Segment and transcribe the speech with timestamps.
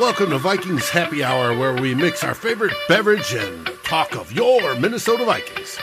[0.00, 4.74] Welcome to Vikings Happy Hour, where we mix our favorite beverage and talk of your
[4.76, 5.78] Minnesota Vikings.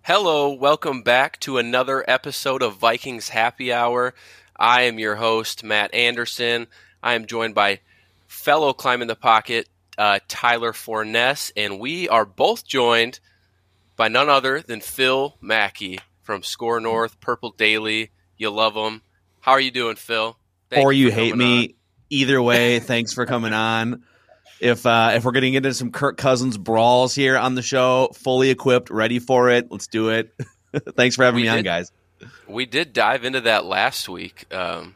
[0.00, 4.14] Hello, welcome back to another episode of Vikings Happy Hour.
[4.56, 6.66] I am your host, Matt Anderson.
[7.02, 7.80] I am joined by
[8.26, 13.20] fellow Climbing the Pocket, uh, Tyler Forness, and we are both joined
[13.96, 18.12] by none other than Phil Mackey from SKOR North, Purple Daily.
[18.38, 19.02] You love them.
[19.42, 20.36] How are you doing, Phil?
[20.70, 21.66] Thank or you, you hate me.
[21.66, 21.74] On.
[22.10, 24.04] Either way, thanks for coming on.
[24.60, 28.50] If uh, if we're getting into some Kirk Cousins brawls here on the show, fully
[28.50, 30.32] equipped, ready for it, let's do it.
[30.96, 31.90] thanks for having we me did, on, guys.
[32.46, 34.94] We did dive into that last week, um,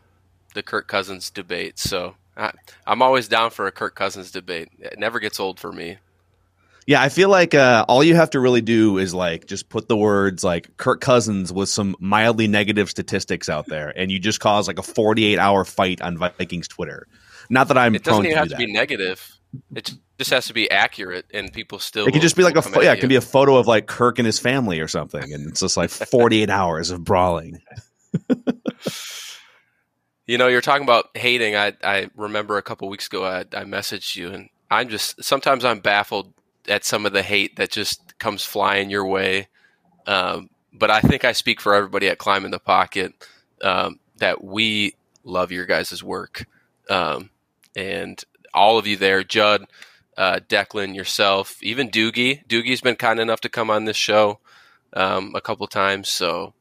[0.54, 1.80] the Kirk Cousins debate.
[1.80, 2.52] So I,
[2.86, 4.68] I'm always down for a Kirk Cousins debate.
[4.78, 5.98] It never gets old for me.
[6.86, 9.88] Yeah, I feel like uh, all you have to really do is like just put
[9.88, 14.38] the words like Kirk Cousins with some mildly negative statistics out there, and you just
[14.38, 17.08] cause like a 48 hour fight on Vikings Twitter.
[17.50, 17.96] Not that I'm.
[17.96, 19.36] It doesn't even have to be negative.
[19.74, 22.06] It just has to be accurate, and people still.
[22.06, 23.86] It can just be like a fo- yeah, it can be a photo of like
[23.86, 27.58] Kirk and his family or something, and it's just like 48 hours of brawling.
[30.26, 31.56] you know, you're talking about hating.
[31.56, 35.64] I I remember a couple weeks ago I I messaged you, and I'm just sometimes
[35.64, 36.32] I'm baffled
[36.68, 39.48] at some of the hate that just comes flying your way.
[40.06, 43.12] Um, but I think I speak for everybody at Climbing the Pocket
[43.62, 46.46] um, that we love your guys' work.
[46.88, 47.30] Um,
[47.74, 48.22] and
[48.54, 49.66] all of you there, Judd,
[50.16, 52.46] uh, Declan, yourself, even Doogie.
[52.46, 54.40] Doogie's been kind enough to come on this show
[54.92, 56.08] um, a couple times.
[56.08, 56.54] So,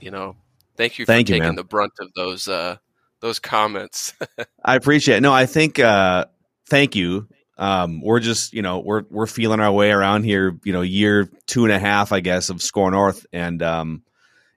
[0.00, 0.36] you know,
[0.76, 2.76] thank you for thank taking the brunt of those uh,
[3.20, 4.14] those comments.
[4.64, 5.20] I appreciate it.
[5.20, 6.26] No, I think uh,
[6.66, 7.28] thank you
[7.60, 11.30] um, we're just you know we're we're feeling our way around here you know year
[11.46, 13.26] two and a half i guess of SKOR North.
[13.32, 14.02] And um,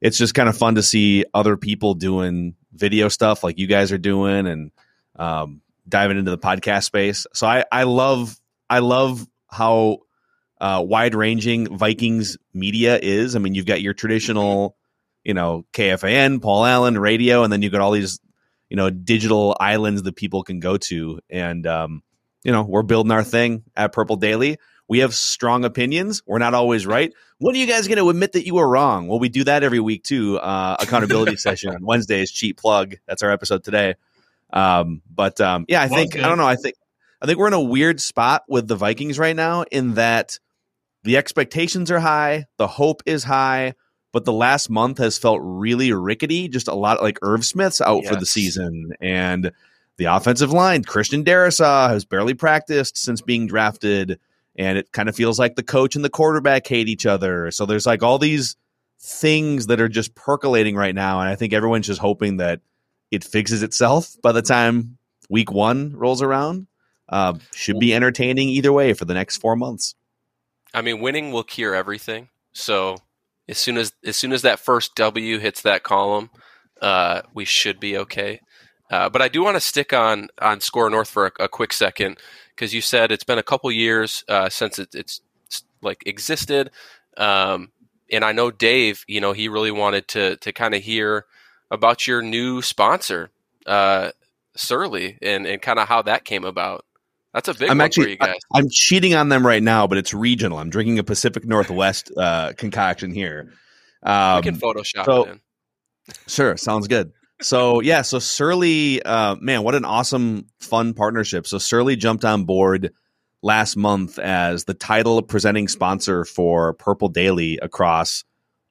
[0.02, 3.92] it's just kind of fun to see other people doing video stuff like you guys
[3.92, 4.72] are doing and
[5.18, 7.28] um, diving into the podcast space.
[7.34, 10.00] So i i love i love how
[10.62, 13.36] uh, wide ranging vikings media is.
[13.36, 14.78] I mean you've got your traditional
[15.26, 18.20] you know kfan paul allen radio and then you've got all these
[18.70, 21.20] you know digital islands that people can go to.
[21.30, 22.02] And um,
[22.44, 24.58] you know, we're building our thing at Purple Daily.
[24.88, 26.22] We have strong opinions.
[26.26, 27.14] We're not always right.
[27.38, 29.08] When are you guys going to admit that you were wrong?
[29.08, 30.38] Well, we do that every week too.
[30.38, 32.32] Uh, accountability session on Wednesdays.
[32.32, 32.96] Cheap plug.
[33.08, 33.96] That's our episode today.
[34.52, 36.46] Um, but um, yeah, I think I don't know.
[36.46, 36.76] I think
[37.22, 40.38] I think we're in a weird spot with the Vikings right now in that
[41.04, 43.74] the expectations are high, the hope is high,
[44.12, 46.48] but the last month has felt really rickety.
[46.48, 48.14] Just a lot like Irv Smith's out yes.
[48.14, 49.52] for the season and
[49.98, 54.20] the offensive line, Christian Darrisaw has barely practiced since being drafted,
[54.56, 57.52] and it kind of feels like the coach and the quarterback hate each other.
[57.52, 58.56] So there's like all these
[59.00, 62.62] things that are just percolating right now, and I think everyone's just hoping that
[63.12, 64.98] it fixes itself by the time
[65.30, 66.68] week one rolls around.
[67.10, 69.94] Uh, should be entertaining either way for the next four months.
[70.74, 72.30] I mean, winning will cure everything.
[72.54, 72.96] So
[73.48, 76.30] as soon as as soon as that first W hits that column,
[76.82, 78.40] uh, we should be okay.
[78.94, 81.74] Uh, but I do want to stick on on SKOR North for a, a quick
[81.74, 85.20] second because you said it's been a couple years uh, since it, it's
[85.82, 86.70] like existed,
[87.18, 87.72] um,
[88.12, 89.04] and I know Dave.
[89.08, 91.26] You know, he really wanted to to kind of hear
[91.72, 93.32] about your new sponsor,
[93.66, 94.12] uh,
[94.56, 96.86] Surly, and and kind of how that came about.
[97.34, 98.36] That's a big I'm actually, you guys.
[98.54, 100.60] I, am cheating on them right now, but it's regional.
[100.60, 103.54] I'm drinking a Pacific Northwest uh, concoction here.
[104.04, 105.42] Um, we can um, Photoshop so, it in.
[106.28, 111.48] Sure, sounds good so yeah, so Surly, uh, man, what an awesome, fun partnership.
[111.48, 112.94] So Surly jumped on board
[113.42, 118.24] last month as the title presenting sponsor for Purple Daily across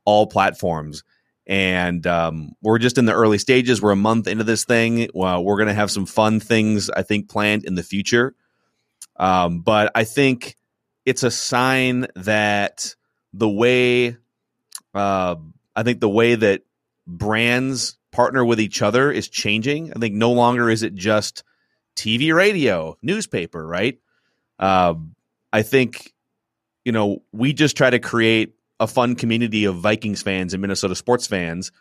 [0.05, 1.05] all platforms.
[1.47, 3.83] And um, we're just in the early stages.
[3.83, 5.09] We're a month into this thing.
[5.13, 8.35] Well, we're going to have some fun things, I think, planned in the future.
[9.17, 10.57] Um, but I think
[11.05, 12.95] it's a sign that
[13.33, 14.17] the way,
[14.95, 15.37] uh,
[15.75, 16.63] I think the way that
[17.07, 19.93] brands partner with each other is changing.
[19.93, 21.43] I think no longer is it just
[21.97, 23.99] TV, radio, newspaper, right?
[24.59, 24.95] Uh,
[25.53, 26.13] I think,
[26.85, 30.95] you know, we just try to create a fun community of Vikings fans and Minnesota
[30.95, 31.73] sports fans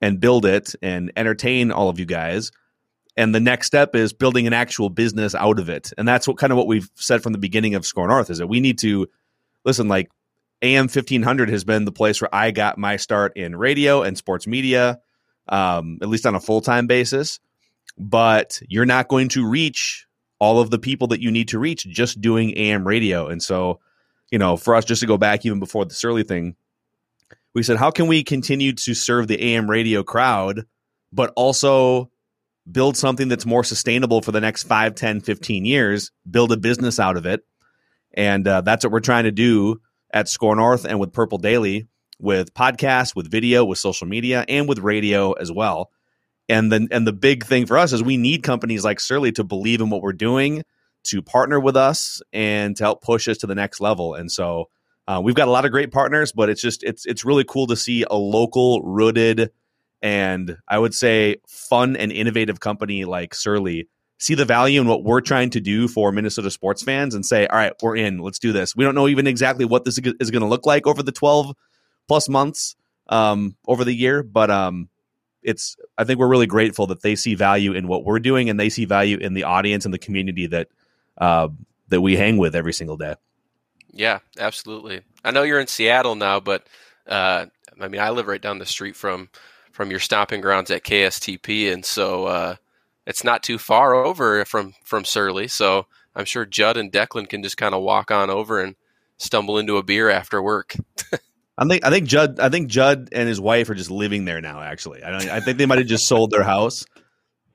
[0.00, 2.50] and build it and entertain all of you guys.
[3.16, 5.92] And the next step is building an actual business out of it.
[5.96, 8.38] And that's what kind of what we've said from the beginning of SKOR North is
[8.38, 9.06] that we need to
[9.64, 10.10] listen, like
[10.62, 14.46] AM 1500 has been the place where I got my start in radio and sports
[14.46, 15.00] media
[15.48, 17.40] um, at least on a full time basis.
[17.98, 20.06] But you're not going to reach
[20.38, 23.28] all of the people that you need to reach just doing AM radio.
[23.28, 23.80] And so,
[24.30, 26.56] you know, for us, just to go back even before the Surly thing,
[27.54, 30.66] we said, how can we continue to serve the AM radio crowd
[31.12, 32.10] but also
[32.70, 37.00] build something that's more sustainable for the next 5, 10, 15 years, build a business
[37.00, 37.42] out of it.
[38.12, 39.80] And uh, that's what we're trying to do
[40.12, 41.86] at SKOR North and with Purple Daily
[42.18, 45.90] with podcasts, with video, with social media, and with radio as well.
[46.48, 49.44] And then and the big thing for us is we need companies like Surly to
[49.44, 50.62] believe in what we're doing,
[51.04, 54.14] to partner with us, and to help push us to the next level.
[54.14, 54.68] And so
[55.08, 57.66] uh, we've got a lot of great partners, but it's just it's it's really cool
[57.66, 59.50] to see a local rooted
[60.02, 65.04] and I would say fun and innovative company like Surly see the value in what
[65.04, 68.38] we're trying to do for Minnesota sports fans and say, all right, we're in, let's
[68.38, 68.74] do this.
[68.74, 71.54] We don't know even exactly what this is going to look like over the 12
[72.08, 72.76] plus months
[73.08, 74.88] um, over the year, but um,
[75.42, 78.58] it's, I think we're really grateful that they see value in what we're doing and
[78.58, 80.68] they see value in the audience and the community that,
[81.18, 81.48] uh,
[81.88, 83.14] that we hang with every single day.
[83.92, 85.02] Yeah, absolutely.
[85.24, 86.66] I know you're in Seattle now, but
[87.06, 87.46] uh,
[87.80, 89.28] I mean, I live right down the street from
[89.72, 92.56] from your stomping grounds at KSTP, and so uh,
[93.06, 95.48] it's not too far over from from Surly.
[95.48, 98.74] So I'm sure Judd and Declan can just kind of walk on over and
[99.18, 100.74] stumble into a beer after work.
[101.58, 104.40] I think I think Judd I think Judd and his wife are just living there
[104.40, 104.60] now.
[104.60, 106.84] Actually, I, I think they might have just sold their house.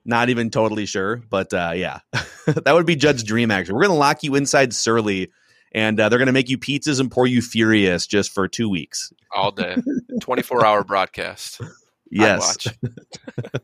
[0.04, 2.00] Not even totally sure, but uh, yeah,
[2.46, 3.52] that would be Judd's dream.
[3.52, 5.30] Actually, we're gonna lock you inside Surly,
[5.72, 9.12] and uh, they're gonna make you pizzas and pour you Furious just for two weeks,
[9.32, 9.76] all day,
[10.20, 11.60] twenty four hour broadcast.
[12.14, 12.68] Yes.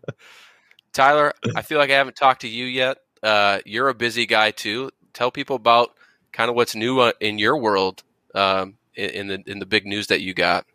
[0.94, 2.96] Tyler, I feel like I haven't talked to you yet.
[3.22, 4.90] Uh, you're a busy guy too.
[5.12, 5.90] Tell people about
[6.32, 8.02] kind of what's new uh, in your world
[8.34, 10.66] um, in, the in the big news that you got.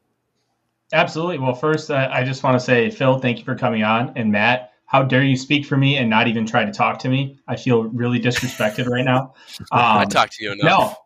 [0.92, 1.40] Absolutely.
[1.40, 4.32] Well, first, uh, I just want to say, Phil, thank you for coming on, and
[4.32, 7.40] Matt, how dare you speak for me and not even try to talk to me?
[7.48, 9.34] I feel really disrespected right now.
[9.72, 10.98] Um, I talked to you enough.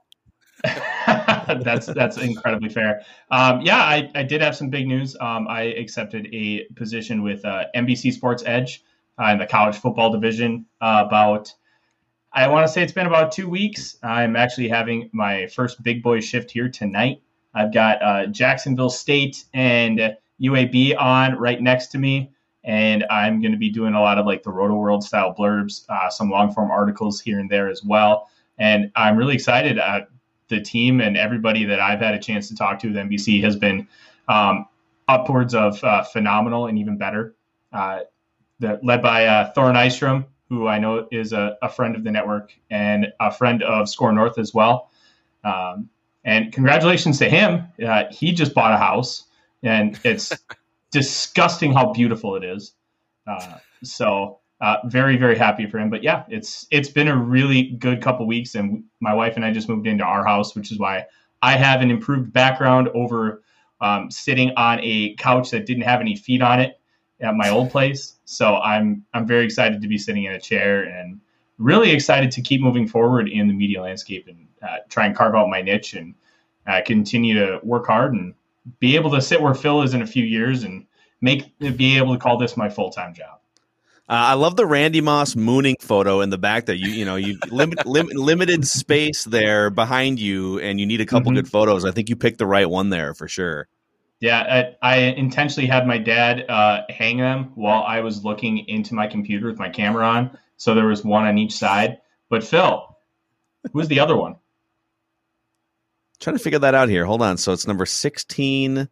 [0.64, 0.72] No,
[1.64, 3.02] that's that's incredibly fair.
[3.32, 5.16] Um, yeah, I, I did have some big news.
[5.20, 8.84] Um, I accepted a position with uh, NBC Sports Edge
[9.22, 10.66] uh, in the college football division.
[10.82, 11.54] Uh, about
[12.38, 13.98] I want to say it's been about two weeks.
[14.04, 17.20] I'm actually having my first big boy shift here tonight.
[17.56, 22.32] I've got uh, Jacksonville State and UAB on right next to me.
[22.64, 26.12] And I'm going to be doing a lot of like the Rotoworld style blurbs, uh,
[26.12, 28.30] some long form articles here and there as well.
[28.60, 29.80] And I'm really excited.
[29.80, 30.02] Uh,
[30.48, 33.56] the team and everybody that I've had a chance to talk to with NBC has
[33.56, 33.88] been
[34.28, 34.68] um,
[35.08, 37.34] upwards of uh, phenomenal and even better.
[37.74, 38.02] Uh,
[38.60, 42.12] the, led by uh, Thor Nystrom, who I know is a, a, friend of the
[42.12, 44.90] network and a friend of SKOR North as well.
[45.44, 45.90] Um,
[46.24, 47.68] and congratulations to him.
[47.86, 49.26] Uh, he just bought a house,
[49.64, 50.34] and it's
[50.92, 52.74] disgusting how beautiful it is.
[53.26, 55.90] Uh, so uh, very very happy for him.
[55.90, 59.52] But yeah, it's it's been a really good couple weeks, and my wife and I
[59.52, 61.06] just moved into our house, which is why
[61.42, 63.44] I have an improved background over
[63.80, 66.80] um, sitting on a couch that didn't have any feet on it
[67.20, 68.16] at my old place.
[68.26, 71.20] So I'm I'm very excited to be sitting in a chair and
[71.58, 75.36] really excited to keep moving forward in the media landscape and uh, try and carve
[75.36, 76.14] out my niche and
[76.68, 78.34] uh, continue to work hard and
[78.80, 80.86] be able to sit where Phil is in a few years and
[81.22, 83.40] make be able to call this my full time job.
[84.10, 86.76] Uh, I love the Randy Moss mooning photo in the back there.
[86.76, 91.06] You you know you limit, lim- limited space there behind you, and you need a
[91.06, 91.40] couple mm-hmm.
[91.40, 91.84] good photos.
[91.84, 93.68] I think you picked the right one there for sure.
[94.20, 98.96] Yeah, I, I intentionally had my dad uh, hang them while I was looking into
[98.96, 102.00] my computer with my camera on, so there was one on each side.
[102.30, 102.98] But Phil,
[103.74, 104.36] who's the other one?
[106.20, 107.06] Trying to figure that out here.
[107.06, 107.38] Hold on.
[107.38, 108.90] So it's number sixteen.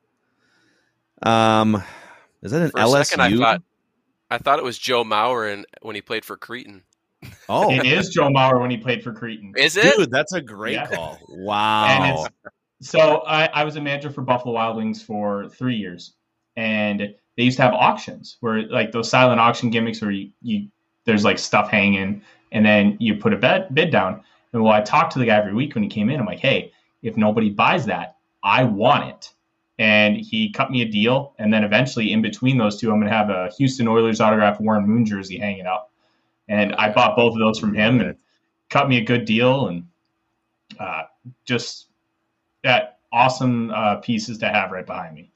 [1.24, 1.82] Um,
[2.44, 3.06] is that an for LSU?
[3.06, 3.62] Second, I thought
[4.30, 6.84] I thought it was Joe Mauer when he played for Cretin.
[7.50, 9.54] Oh, it is Joe Mauer when he played for Cretin.
[9.58, 9.98] Is it?
[9.98, 10.88] Dude, that's a great yeah.
[10.88, 11.20] call.
[11.30, 12.28] Wow.
[12.82, 16.14] So I, I was a manager for Buffalo Wild Wings for three years,
[16.56, 20.68] and they used to have auctions where like those silent auction gimmicks where you, you
[21.06, 24.22] there's like stuff hanging, and then you put a bid bid down.
[24.54, 26.20] And well, I talked to the guy every week when he came in.
[26.20, 29.34] I'm like, hey, if nobody buys that, I want it
[29.78, 31.34] and he cut me a deal.
[31.38, 34.62] And then eventually, in between those two, I'm going to have a Houston Oilers autographed
[34.62, 35.92] Warren Moon jersey hanging up.
[36.48, 38.16] And I bought both of those from him and
[38.70, 39.88] cut me a good deal and
[40.80, 41.04] uh,
[41.46, 41.88] just
[42.66, 45.32] that awesome uh, pieces to have right behind me.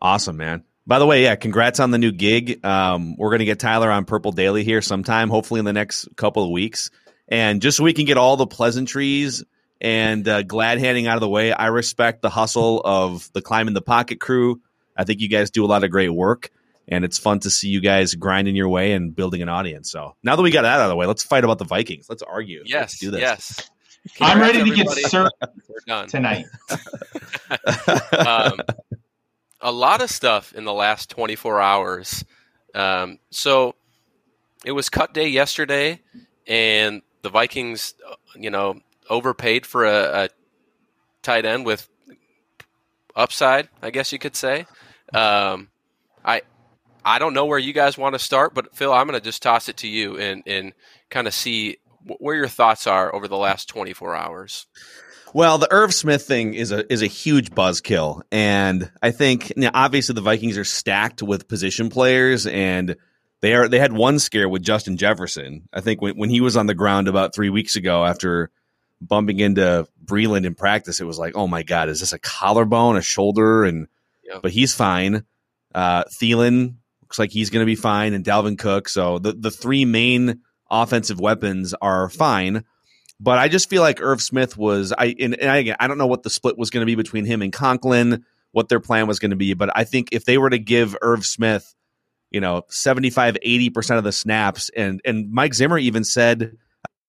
[0.00, 0.64] Awesome, man.
[0.86, 2.64] By the way, yeah, congrats on the new gig.
[2.64, 6.08] Um, we're going to get Tyler on Purple Daily here sometime, hopefully in the next
[6.16, 6.90] couple of weeks.
[7.26, 9.42] And just so we can get all the pleasantries
[9.80, 11.52] and uh, glad handing out of the way.
[11.52, 14.60] I respect the hustle of the climbing the pocket crew.
[14.96, 16.50] I think you guys do a lot of great work,
[16.86, 19.90] and it's fun to see you guys grinding your way and building an audience.
[19.90, 22.06] So now that we got that out of the way, let's fight about the Vikings.
[22.08, 22.62] Let's argue.
[22.64, 23.20] Yes, let's do this.
[23.20, 23.70] Yes.
[24.20, 25.32] I'm ready to get served
[26.08, 26.46] tonight.
[28.12, 28.60] um,
[29.60, 32.24] a lot of stuff in the last 24 hours
[32.74, 33.76] Um, so
[34.64, 36.00] it was cut day yesterday,
[36.46, 37.94] and the Vikings,
[38.34, 40.28] you know, overpaid for a, a
[41.22, 41.88] tight end with
[43.14, 44.66] upside, I guess you could say.
[45.14, 45.68] Um,
[46.24, 46.42] I
[47.04, 49.42] I don't know where you guys want to start, but Phil, I'm going to just
[49.42, 50.72] toss it to you and and
[51.10, 54.66] kind of see where your thoughts are over the last 24 hours.
[55.32, 59.68] Well, the Irv Smith thing is a is a huge buzzkill, and I think you
[59.74, 62.94] obviously the Vikings are stacked with position players, and
[63.40, 65.68] they are they had one scare with Justin Jefferson.
[65.72, 68.50] I think when when he was on the ground about three weeks ago after
[69.00, 72.96] bumping into Breeland in practice, it was like, oh my god, is this a collarbone,
[72.96, 73.88] a shoulder, and
[74.22, 74.40] yep.
[74.40, 75.24] but he's fine.
[75.74, 78.88] Uh, Thielen looks like he's going to be fine, and Dalvin Cook.
[78.88, 80.42] So the the three main
[80.82, 82.64] offensive weapons are fine.
[83.20, 86.06] But I just feel like Irv Smith was I and, and I, I don't know
[86.06, 89.18] what the split was going to be between him and Conklin, what their plan was
[89.18, 91.74] going to be, but I think if they were to give Irv Smith,
[92.30, 96.56] you know, 75 80% of the snaps and and Mike Zimmer even said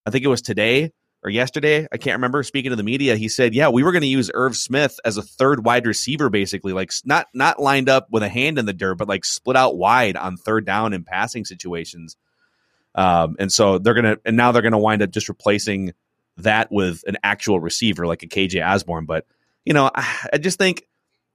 [0.06, 0.92] I think it was today
[1.24, 4.04] or yesterday, I can't remember, speaking to the media, he said, "Yeah, we were going
[4.04, 8.08] to use Irv Smith as a third wide receiver basically, like not not lined up
[8.12, 11.04] with a hand in the dirt, but like split out wide on third down in
[11.04, 12.16] passing situations."
[12.96, 15.94] Um, and so they're gonna, and now they're gonna wind up just replacing
[16.38, 19.06] that with an actual receiver like a KJ Osborn.
[19.06, 19.26] But
[19.66, 20.84] you know, I just think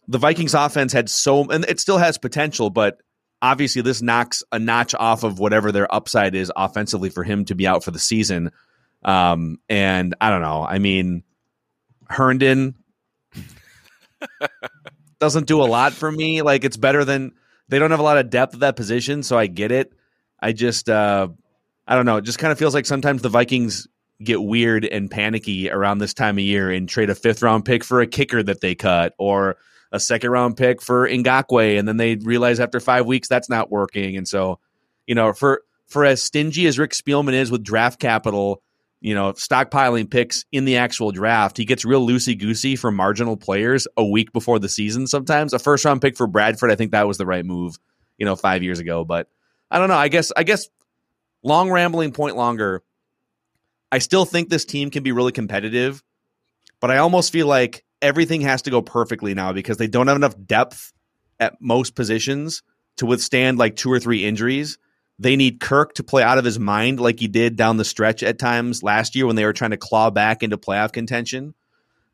[0.08, 3.00] the Vikings offense had so, and it still has potential, but
[3.42, 7.54] obviously this knocks a notch off of whatever their upside is offensively for him to
[7.54, 8.50] be out for the season.
[9.04, 10.62] Um, and I don't know.
[10.62, 11.22] I mean,
[12.08, 12.74] Herndon
[15.20, 16.42] doesn't do a lot for me.
[16.42, 17.32] Like it's better than
[17.68, 19.92] they don't have a lot of depth at that position, so I get it.
[20.40, 21.28] I just uh
[21.90, 22.18] I don't know.
[22.18, 23.88] It just kind of feels like sometimes the Vikings
[24.22, 27.82] get weird and panicky around this time of year and trade a fifth round pick
[27.82, 29.56] for a kicker that they cut or
[29.90, 33.72] a second round pick for Ngakoue, and then they realize after five weeks that's not
[33.72, 34.16] working.
[34.16, 34.60] And so,
[35.08, 38.62] you know, for for as stingy as Rick Spielman is with draft capital,
[39.00, 43.36] you know, stockpiling picks in the actual draft, he gets real loosey goosey for marginal
[43.36, 45.08] players a week before the season.
[45.08, 47.80] Sometimes a first round pick for Bradford, I think that was the right move,
[48.16, 49.04] you know, five years ago.
[49.04, 49.26] But
[49.72, 49.96] I don't know.
[49.96, 50.68] I guess I guess
[51.42, 52.82] long rambling point longer.
[53.92, 56.02] I still think this team can be really competitive,
[56.80, 60.16] but I almost feel like everything has to go perfectly now because they don't have
[60.16, 60.92] enough depth
[61.38, 62.62] at most positions
[62.98, 64.78] to withstand like two or three injuries.
[65.18, 68.22] They need Kirk to play out of his mind like he did down the stretch
[68.22, 71.54] at times last year when they were trying to claw back into playoff contention.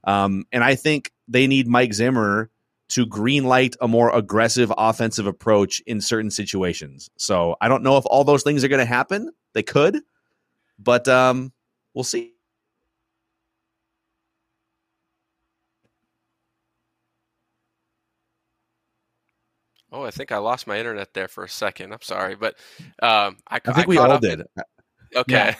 [0.05, 2.51] Um, and I think they need Mike Zimmer
[2.89, 7.11] to green light a more aggressive offensive approach in certain situations.
[7.17, 9.31] So I don't know if all those things are going to happen.
[9.55, 10.01] They could,
[10.79, 11.53] but um,
[11.95, 12.33] we'll see.
[19.93, 21.93] Oh, I think I lost my internet there for a second.
[21.93, 22.57] I'm sorry, but
[23.03, 24.43] um, I, I, think I we all did.
[25.15, 25.57] Okay,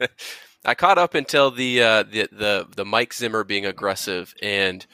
[0.00, 0.06] yeah.
[0.64, 4.86] I caught up until the, uh, the the the Mike Zimmer being aggressive and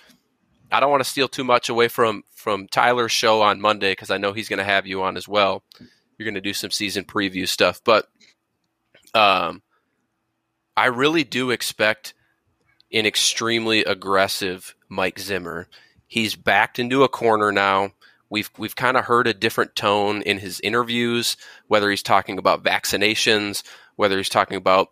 [0.71, 4.11] I don't want to steal too much away from from Tyler's show on Monday because
[4.11, 5.63] I know he's going to have you on as well.
[6.17, 8.07] You're going to do some season preview stuff, but
[9.15, 9.63] um,
[10.77, 12.15] I really do expect
[12.93, 15.69] an extremely aggressive Mike Zimmer.
[16.07, 17.93] He's backed into a corner now.
[18.31, 22.63] We've we've kind of heard a different tone in his interviews, whether he's talking about
[22.63, 23.63] vaccinations,
[23.97, 24.89] whether he's talking about,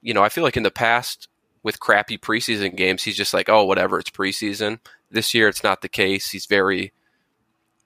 [0.00, 1.28] you know, I feel like in the past
[1.62, 4.80] with crappy preseason games, he's just like, oh, whatever, it's preseason.
[5.12, 6.30] This year, it's not the case.
[6.30, 6.92] He's very,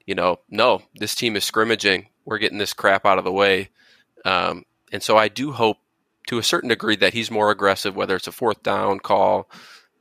[0.06, 2.09] you know, no, this team is scrimmaging.
[2.25, 3.71] We're getting this crap out of the way.
[4.25, 5.78] Um, and so I do hope
[6.28, 9.49] to a certain degree that he's more aggressive, whether it's a fourth down call,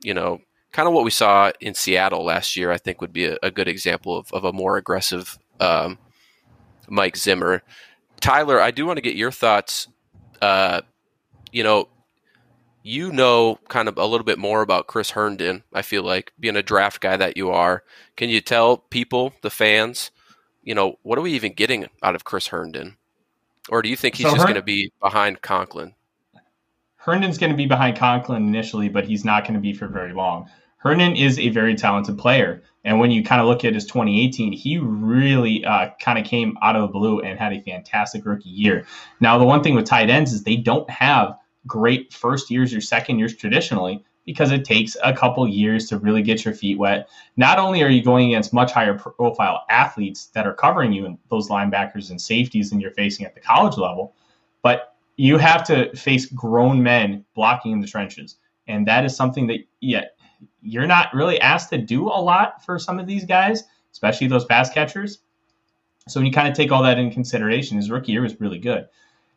[0.02, 0.40] you know,
[0.72, 3.50] kind of what we saw in Seattle last year, I think would be a, a
[3.50, 5.98] good example of, of, a more aggressive um,
[6.88, 7.62] Mike Zimmer.
[8.20, 9.88] Tyler, I do want to get your thoughts.
[10.42, 10.82] Uh,
[11.52, 11.88] you know,
[12.86, 16.56] you know kind of a little bit more about Chris Herndon, I feel like, being
[16.56, 17.82] a draft guy that you are.
[18.16, 20.12] Can you tell people, the fans,
[20.62, 22.96] you know, what are we even getting out of Chris Herndon?
[23.68, 25.94] Or do you think he's so just Her- going to be behind Conklin?
[26.96, 30.12] Herndon's going to be behind Conklin initially, but he's not going to be for very
[30.12, 30.48] long.
[30.78, 32.62] Herndon is a very talented player.
[32.84, 36.56] And when you kind of look at his 2018, he really uh, kind of came
[36.62, 38.86] out of the blue and had a fantastic rookie year.
[39.18, 42.80] Now, the one thing with tight ends is they don't have great first years or
[42.80, 47.08] second years traditionally because it takes a couple years to really get your feet wet.
[47.36, 51.16] Not only are you going against much higher profile athletes that are covering you and
[51.30, 54.14] those linebackers and safeties than you're facing at the college level,
[54.62, 58.36] but you have to face grown men blocking in the trenches.
[58.66, 60.04] And that is something that yeah,
[60.60, 64.44] you're not really asked to do a lot for some of these guys, especially those
[64.44, 65.20] pass catchers.
[66.08, 68.58] So when you kind of take all that in consideration, his rookie year was really
[68.58, 68.88] good.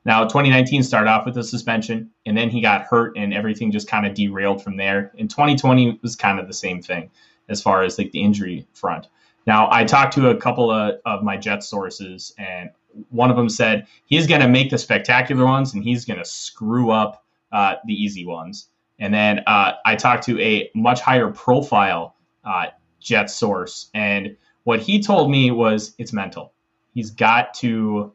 [0.06, 3.88] Now, 2019 started off with a suspension, and then he got hurt, and everything just
[3.88, 5.12] kind of derailed from there.
[5.20, 7.12] And 2020 was kind of the same thing
[7.50, 9.08] as far as like the injury front.
[9.46, 12.70] Now, I talked to a couple of, of my Jet sources, and
[13.10, 16.26] one of them said he's going to make the spectacular ones and he's going to
[16.26, 18.68] screw up uh, the easy ones.
[19.00, 22.68] And then uh, I talked to a much higher profile uh,
[23.00, 26.54] Jet source, and what he told me was it's mental.
[26.94, 28.14] He's got to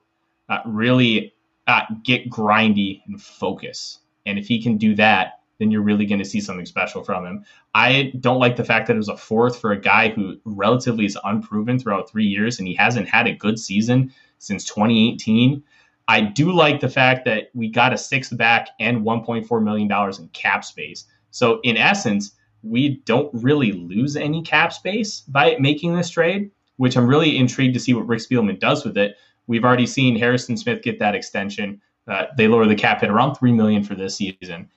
[0.49, 1.35] uh, really
[1.66, 4.00] uh, get grindy and focus.
[4.26, 7.25] And if he can do that, then you're really going to see something special from
[7.25, 7.44] him.
[7.75, 11.06] I don't like the fact that it was a fourth for a guy who relatively
[11.06, 15.62] is unproven throughout three years and he hasn't had a good season since 2018.
[16.09, 20.28] I do like the fact that we got a sixth back and $1.4 million in
[20.28, 21.04] cap space.
[21.30, 26.97] So, in essence, we don't really lose any cap space by making this trade, which
[26.97, 29.16] I'm really intrigued to see what Rick Spielman does with it.
[29.46, 31.80] We've already seen Harrison Smith get that extension.
[32.06, 34.68] Uh, they lower the cap hit around three million for this season,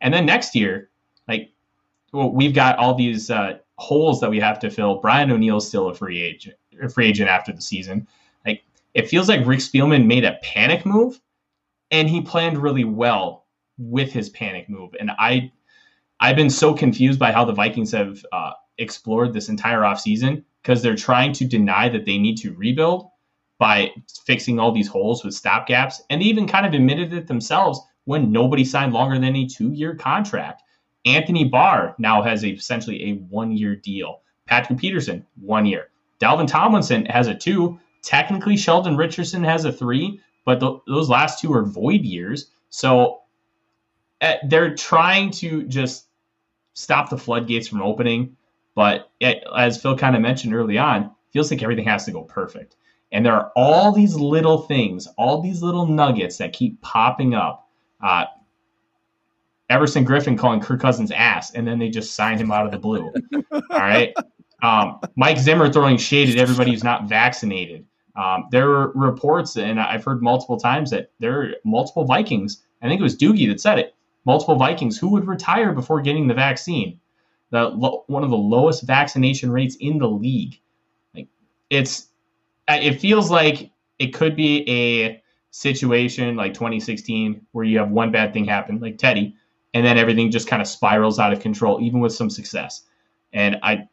[0.00, 0.90] and then next year,
[1.28, 1.50] like,
[2.12, 4.96] well, we've got all these uh, holes that we have to fill.
[4.96, 8.06] Brian O'Neill's still a free agent, a free agent after the season.
[8.44, 8.62] Like,
[8.94, 11.20] it feels like Rick Spielman made a panic move,
[11.90, 13.46] and he planned really well
[13.78, 14.94] with his panic move.
[14.98, 15.50] And I,
[16.20, 20.82] I've been so confused by how the Vikings have uh, explored this entire offseason because
[20.82, 23.08] they're trying to deny that they need to rebuild
[23.62, 23.92] by
[24.26, 26.02] fixing all these holes with stop gaps.
[26.10, 29.70] And they even kind of admitted it themselves when nobody signed longer than a two
[29.70, 30.64] year contract.
[31.04, 34.22] Anthony Barr now has a, essentially a one year deal.
[34.48, 35.90] Patrick Peterson, one year.
[36.18, 37.78] Dalvin Tomlinson has a two.
[38.02, 42.50] Technically, Sheldon Richardson has a three, but th- those last two are void years.
[42.70, 43.20] So
[44.20, 46.08] uh, they're trying to just
[46.74, 48.36] stop the floodgates from opening.
[48.74, 52.22] But it, as Phil kind of mentioned early on, feels like everything has to go
[52.22, 52.74] perfect.
[53.12, 57.68] And there are all these little things, all these little nuggets that keep popping up.
[58.02, 58.24] Uh,
[59.68, 62.78] Everson Griffen calling Kirk Cousins ass, and then they just signed him out of the
[62.78, 63.12] blue.
[63.52, 64.14] all right.
[64.62, 67.86] Um, Mike Zimmer throwing shade at everybody who's not vaccinated.
[68.16, 72.62] Um, there were reports, and I've heard multiple times that there are multiple Vikings.
[72.82, 73.94] I think it was Doogie that said it.
[74.24, 76.98] Multiple Vikings who would retire before getting the vaccine.
[77.50, 80.58] The one of the lowest vaccination rates in the league.
[81.14, 81.28] Like
[81.70, 82.08] it's
[82.68, 88.32] it feels like it could be a situation like 2016 where you have one bad
[88.32, 89.36] thing happen, like Teddy,
[89.74, 92.82] and then everything just kind of spirals out of control, even with some success.
[93.32, 93.88] And I,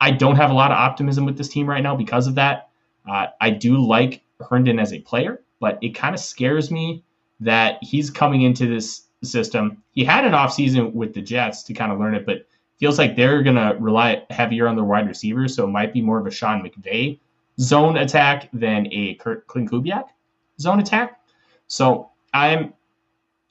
[0.00, 2.70] I don't have a lot of optimism with this team right now because of that.
[3.08, 7.04] Uh, I do like Herndon as a player, but it kind of scares me
[7.40, 9.82] that he's coming into this system.
[9.92, 12.46] He had an offseason with the Jets to kind of learn it, but
[12.78, 15.54] feels like they're going to rely heavier on the wide receivers.
[15.54, 17.18] So it might be more of a Sean McVay
[17.60, 20.04] zone attack than a Klint Kubiak
[20.60, 21.20] zone attack.
[21.66, 22.72] So I'm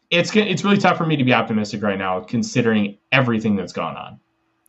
[0.09, 3.95] it's it's really tough for me to be optimistic right now, considering everything that's gone
[3.95, 4.19] on.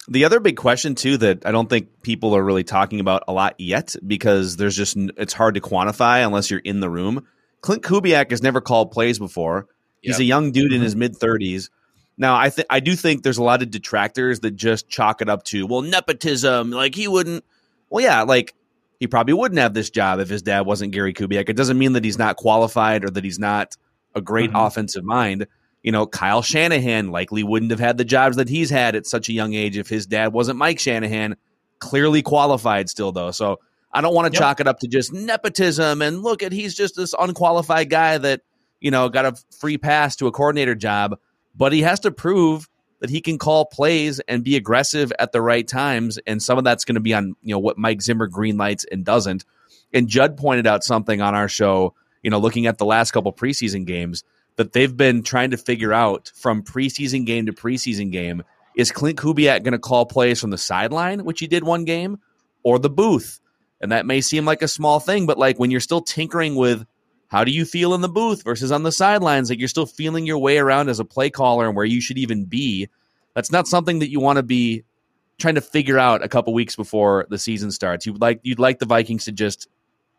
[0.09, 3.33] The other big question too that I don't think people are really talking about a
[3.33, 7.27] lot yet because there's just it's hard to quantify unless you're in the room.
[7.63, 9.67] Klint Kubiak has never called plays before.
[10.01, 10.21] He's yep.
[10.21, 10.85] a young dude in mm-hmm.
[10.85, 11.71] his mid 30s.
[12.19, 15.29] Now, I think I do think there's a lot of detractors that just chalk it
[15.29, 16.71] up to well nepotism.
[16.71, 17.45] Like he wouldn't.
[17.89, 18.55] Well, yeah, like
[19.03, 21.49] he probably wouldn't have this job if his dad wasn't Gary Kubiak.
[21.49, 23.77] It doesn't mean that he's not qualified or that he's not
[24.15, 24.65] a great mm-hmm.
[24.65, 25.49] offensive mind.
[25.83, 29.29] You know, Kyle Shanahan likely wouldn't have had the jobs that he's had at such
[29.29, 31.35] a young age if his dad wasn't Mike Shanahan,
[31.81, 33.33] clearly qualified still though.
[33.33, 33.59] So
[33.93, 34.41] I don't want to yep.
[34.41, 38.43] chalk it up to just nepotism and look at he's just this unqualified guy that,
[38.79, 41.19] you know, got a free pass to a coordinator job,
[41.57, 42.69] but he has to prove
[43.03, 46.21] that he can call plays and be aggressive at the right times.
[46.25, 49.05] And some of that's going to be on, you know, what Mike Zimmer greenlights and
[49.05, 49.45] doesn't.
[49.93, 53.33] And Judd pointed out something on our show, you know, looking at the last couple
[53.33, 54.23] preseason games
[54.55, 58.45] that they've been trying to figure out from preseason game to preseason game.
[58.77, 62.21] Is Klint Kubiak going to call plays from the sideline, which he did one game,
[62.63, 63.41] or the booth?
[63.81, 66.87] And that may seem like a small thing, but like when you're still tinkering with
[67.33, 69.49] how do you feel in the booth versus on the sidelines?
[69.49, 72.19] Like you're still feeling your way around as a play caller and where you should
[72.19, 72.91] even be.
[73.35, 74.85] That's not something that you want to be
[75.39, 78.05] trying to figure out a couple weeks before the season starts.
[78.05, 79.67] You'd like you'd like the Vikings to just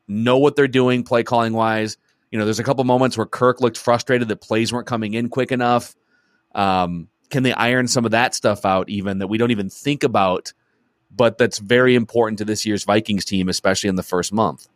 [0.07, 1.97] know what they're doing play calling wise.
[2.31, 5.29] You know, there's a couple moments where Kirk looked frustrated that plays weren't coming in
[5.29, 5.95] quick enough.
[6.55, 10.03] Um, can they iron some of that stuff out even that we don't even think
[10.03, 10.51] about,
[11.15, 14.67] but that's very important to this year's Vikings team, especially in the first month?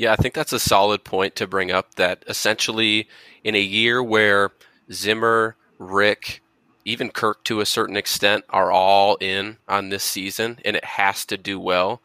[0.00, 3.06] Yeah, I think that's a solid point to bring up that essentially
[3.44, 4.50] in a year where
[4.90, 6.40] Zimmer, Rick,
[6.86, 11.26] even Kirk to a certain extent are all in on this season and it has
[11.26, 12.00] to do well,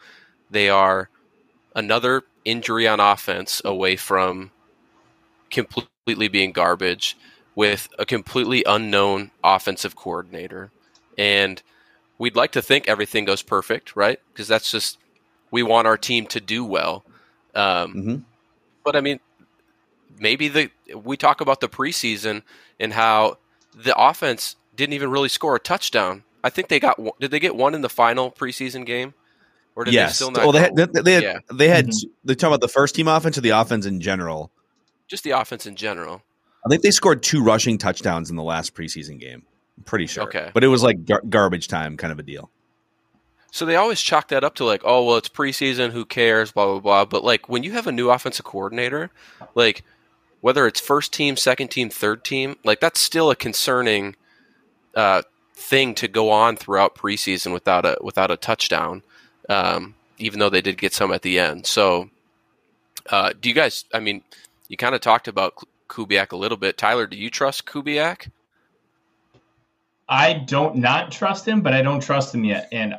[0.51, 1.07] they are
[1.73, 4.51] another injury on offense away from
[5.49, 7.15] completely being garbage
[7.55, 10.69] with a completely unknown offensive coordinator.
[11.17, 11.63] And
[12.17, 14.19] we'd like to think everything goes perfect, right?
[14.33, 14.97] Because that's just,
[15.49, 17.05] we want our team to do well.
[17.55, 18.15] Um, mm-hmm.
[18.83, 19.19] But I mean,
[20.19, 22.43] maybe the, we talk about the preseason
[22.79, 23.37] and how
[23.75, 26.23] the offense didn't even really score a touchdown.
[26.43, 29.13] I think they got, did they get one in the final preseason game?
[29.75, 30.11] Or did yes.
[30.11, 30.43] they still not?
[30.43, 31.39] Well, they had, they, they had, yeah.
[31.51, 32.09] they had, mm-hmm.
[32.23, 34.51] they talk about the first team offense or the offense in general?
[35.07, 36.21] Just the offense in general.
[36.65, 39.43] I think they scored two rushing touchdowns in the last preseason game.
[39.77, 40.23] I'm pretty sure.
[40.23, 40.49] Okay.
[40.53, 42.49] But it was like gar- garbage time kind of a deal.
[43.55, 45.93] So they always chalk that up to like, oh, well, it's preseason.
[45.93, 46.51] Who cares?
[46.51, 47.05] Blah, blah, blah.
[47.05, 49.11] But like when you have a new offensive coordinator,
[49.55, 49.85] like
[50.41, 54.17] whether it's first team, second team, third team, like that's still a concerning
[54.93, 55.21] uh,
[55.53, 59.03] thing to go on throughout preseason without a without a touchdown.
[59.47, 61.65] Um, even though they did get some at the end.
[61.65, 62.09] So,
[63.09, 63.85] uh, do you guys?
[63.93, 64.21] I mean,
[64.67, 65.53] you kind of talked about
[65.87, 66.77] Kubiak a little bit.
[66.77, 68.27] Tyler, do you trust Kubiak?
[70.09, 72.67] I don't not trust him, but I don't trust him yet.
[72.73, 72.95] And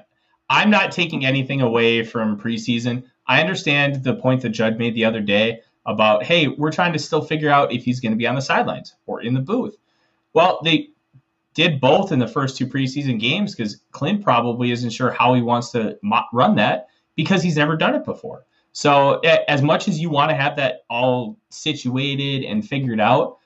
[0.48, 3.04] I'm not taking anything away from preseason.
[3.26, 6.98] I understand the point that Judd made the other day about, hey, we're trying to
[6.98, 9.76] still figure out if he's going to be on the sidelines or in the booth.
[10.32, 10.90] Well, they
[11.54, 15.42] did both in the first two preseason games because Klint probably isn't sure how he
[15.42, 15.98] wants to
[16.32, 18.44] run that because he's never done it before.
[18.72, 23.38] So as much as you want to have that all situated and figured out,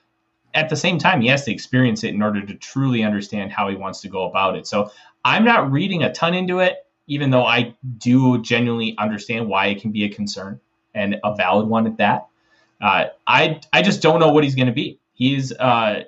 [0.55, 3.69] at the same time, he has to experience it in order to truly understand how
[3.69, 4.67] he wants to go about it.
[4.67, 4.91] So
[5.25, 6.80] I'm not reading a ton into it,
[7.11, 10.61] even though I do genuinely understand why it can be a concern
[10.95, 12.29] and a valid one at that.
[12.81, 15.01] Uh, I I just don't know what he's going to be.
[15.13, 16.05] He's uh,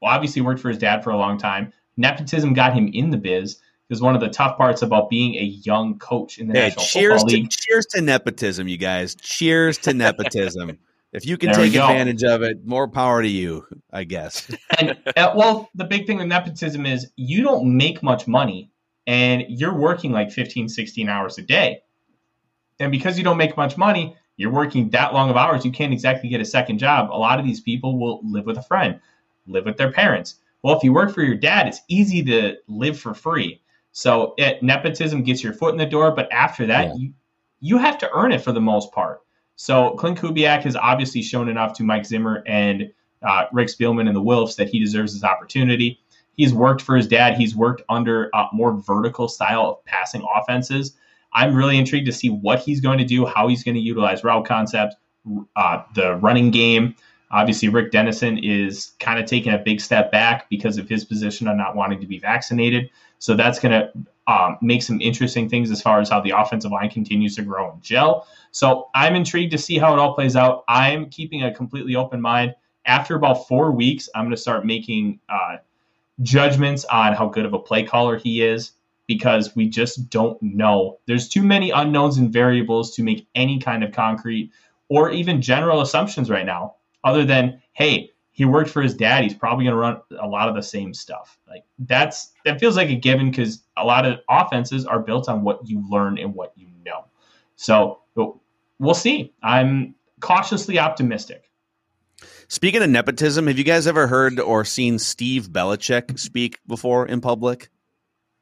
[0.00, 1.72] well, obviously worked for his dad for a long time.
[1.98, 3.58] Nepotism got him in the biz,
[3.90, 6.84] is one of the tough parts about being a young coach in the hey, National
[6.84, 7.50] cheers Football League.
[7.50, 9.14] To, cheers to nepotism, you guys.
[9.14, 10.78] Cheers to nepotism.
[11.12, 14.50] if you can there take advantage of it, more power to you, I guess.
[14.80, 18.70] and uh, well, the big thing with nepotism is you don't make much money
[19.06, 21.82] and you're working like 15, 16 hours a day.
[22.78, 25.92] And because you don't make much money, you're working that long of hours, you can't
[25.92, 27.10] exactly get a second job.
[27.10, 29.00] A lot of these people will live with a friend,
[29.46, 30.36] live with their parents.
[30.62, 33.62] Well, if you work for your dad, it's easy to live for free.
[33.92, 36.94] So it, nepotism gets your foot in the door, but after that, yeah.
[36.96, 37.12] you
[37.60, 39.22] you have to earn it for the most part.
[39.56, 42.92] So Klint Kubiak has obviously shown enough to Mike Zimmer and
[43.22, 45.98] uh, Rick Spielman and the Wilfs that he deserves his opportunity.
[46.36, 47.36] He's worked for his dad.
[47.36, 50.94] He's worked under uh, more vertical style of passing offenses.
[51.32, 54.24] I'm really intrigued to see what he's going to do, how he's going to utilize
[54.24, 54.96] route concepts,
[55.56, 56.94] uh, the running game.
[57.30, 61.48] Obviously, Rick Dennison is kind of taking a big step back because of his position
[61.48, 62.88] on not wanting to be vaccinated.
[63.18, 63.92] So that's going to
[64.32, 67.72] um, make some interesting things as far as how the offensive line continues to grow
[67.72, 68.26] and gel.
[68.52, 70.64] So I'm intrigued to see how it all plays out.
[70.68, 72.54] I'm keeping a completely open mind.
[72.86, 75.56] After about four weeks, I'm going to start making uh,
[76.22, 78.72] judgments on how good of a play caller he is
[79.06, 80.98] because we just don't know.
[81.06, 84.50] There's too many unknowns and variables to make any kind of concrete
[84.88, 89.24] or even general assumptions right now other than, hey, he worked for his dad.
[89.24, 91.38] He's probably going to run a lot of the same stuff.
[91.48, 95.42] Like that's that feels like a given because a lot of offenses are built on
[95.42, 97.06] what you learn and what you know.
[97.56, 98.00] So
[98.78, 99.32] we'll see.
[99.42, 101.50] I'm cautiously optimistic.
[102.48, 107.20] Speaking of nepotism, have you guys ever heard or seen Steve Belichick speak before in
[107.20, 107.70] public?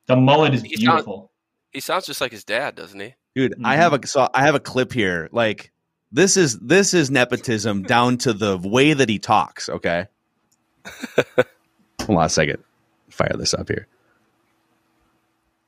[0.06, 1.16] The mullet is he beautiful.
[1.16, 1.30] Sounds,
[1.72, 3.14] he sounds just like his dad, doesn't he?
[3.34, 3.66] Dude, mm-hmm.
[3.66, 5.28] I have a so I have a clip here.
[5.32, 5.72] Like
[6.12, 9.68] this is this is nepotism down to the way that he talks.
[9.68, 10.06] Okay,
[12.02, 12.62] hold on a second.
[13.08, 13.86] Fire this up here.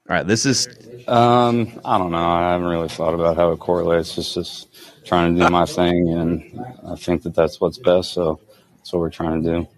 [0.09, 0.69] All right, this is.
[1.09, 2.19] Um, I don't know.
[2.19, 4.17] I haven't really thought about how it correlates.
[4.19, 4.69] It's just
[5.05, 8.13] trying to do my thing, and I think that that's what's best.
[8.13, 8.39] So
[8.77, 9.69] that's what we're trying to do.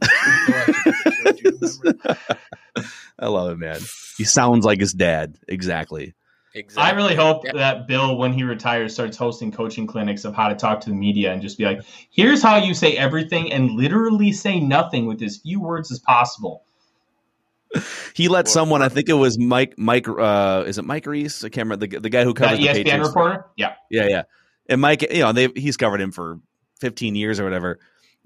[3.19, 3.81] I love it, man.
[4.19, 5.37] He sounds like his dad.
[5.49, 6.15] Exactly.
[6.55, 6.93] Exactly.
[6.93, 7.53] I really hope yeah.
[7.55, 10.97] that Bill, when he retires, starts hosting coaching clinics of how to talk to the
[10.97, 15.23] media and just be like, here's how you say everything and literally say nothing with
[15.23, 16.65] as few words as possible.
[18.15, 21.45] He let someone, I think it was Mike, Mike, uh, is it Mike Reiss?
[21.45, 23.45] I can't remember the, the guy who covers that the ESPN reporter.
[23.57, 23.75] Yeah.
[23.91, 24.09] Yeah.
[24.09, 24.23] Yeah.
[24.69, 26.41] And Mike, you know, they he's covered him for
[26.81, 27.79] 15 years or whatever.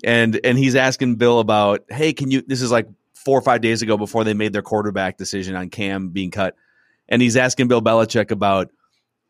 [0.03, 3.61] And, and he's asking Bill about, Hey, can you, this is like four or five
[3.61, 6.55] days ago before they made their quarterback decision on Cam being cut
[7.13, 8.71] and he's asking Bill Belichick about,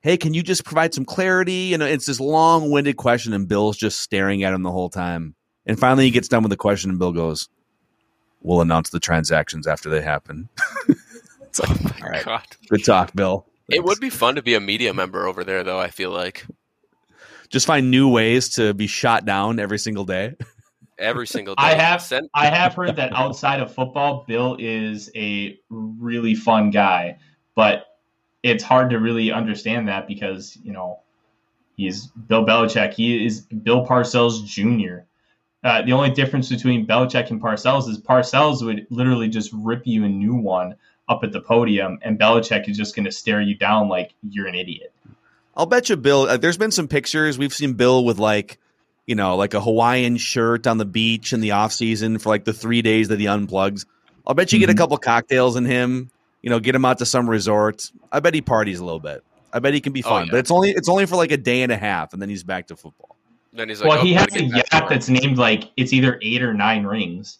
[0.02, 1.74] hey, can you just provide some clarity?
[1.74, 5.34] And it's this long winded question, and Bill's just staring at him the whole time.
[5.66, 7.48] And finally, he gets done with the question, and Bill goes,
[8.42, 10.48] "We'll announce the transactions after they happen."
[11.42, 12.46] it's like, oh all right, God.
[12.68, 13.46] good talk, Bill.
[13.70, 13.78] Thanks.
[13.78, 15.78] It would be fun to be a media member over there, though.
[15.78, 16.46] I feel like.
[17.48, 20.34] just find new ways to be shot down every single day.
[20.98, 21.62] Every single day.
[21.62, 26.70] I have Send- I have heard that outside of football, Bill is a really fun
[26.70, 27.18] guy,
[27.54, 27.86] but
[28.42, 30.98] it's hard to really understand that because you know
[31.76, 32.94] he's Bill Belichick.
[32.94, 35.04] He is Bill Parcells Jr.
[35.64, 40.04] Uh, the only difference between Belichick and Parcells is Parcells would literally just rip you
[40.04, 40.74] a new one
[41.08, 44.46] up at the podium, and Belichick is just going to stare you down like you're
[44.48, 44.92] an idiot.
[45.56, 46.22] I'll bet you Bill.
[46.22, 48.58] Uh, there's been some pictures we've seen Bill with like,
[49.06, 52.44] you know, like a Hawaiian shirt on the beach in the off season for like
[52.44, 53.84] the three days that he unplugs.
[54.26, 54.78] I'll bet you get a Mhm.
[54.78, 56.10] couple cocktails in him.
[56.42, 57.90] You know, get him out to some resort.
[58.10, 59.22] I bet he parties a little bit.
[59.52, 60.30] I bet he can be Oh, fun, yeah.
[60.32, 62.42] but it's only it's only for like a day and a half, and then he's
[62.42, 63.11] back to football.
[63.52, 64.90] Then he's like, well, oh, he has a get back to yacht work.
[64.90, 67.38] that's named like it's either eight or nine rings.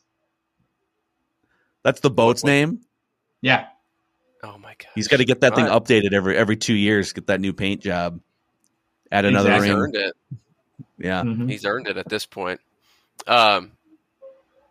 [1.83, 2.81] That's the boat's What- name.
[3.41, 3.67] Yeah,
[4.45, 4.89] Oh my god.
[4.97, 5.85] He's got to get that thing Alright.
[5.85, 7.13] updated every every two years.
[7.13, 8.21] Get that new paint job.
[9.13, 9.69] Add another Exactly.
[9.69, 9.83] He's ring.
[9.83, 10.17] earned it.
[10.99, 11.23] Yeah.
[11.23, 11.51] Mhm.
[11.51, 12.61] He's earned it at this point.
[13.29, 13.73] Um,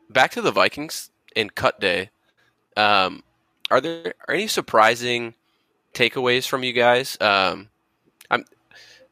[0.10, 2.10] back to the Vikings in cut day.
[2.76, 3.24] Um,
[3.70, 5.36] are there are any surprising
[5.94, 7.18] takeaways from you guys?
[7.22, 7.70] Um,
[8.30, 8.44] I'm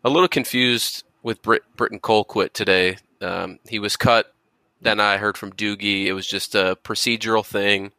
[0.04, 2.98] a little confused with Brit, Britton Colquitt today.
[3.22, 4.34] Um, he was cut.
[4.82, 7.92] Then I heard from Doogie it was just a procedural thing,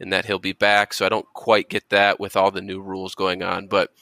[0.00, 0.92] and that he'll be back.
[0.92, 3.68] So I don't quite get that with all the new rules going on.
[3.68, 3.92] But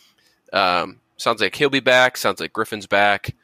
[0.54, 2.16] um, sounds like he'll be back.
[2.16, 3.37] Sounds like Griffen's back.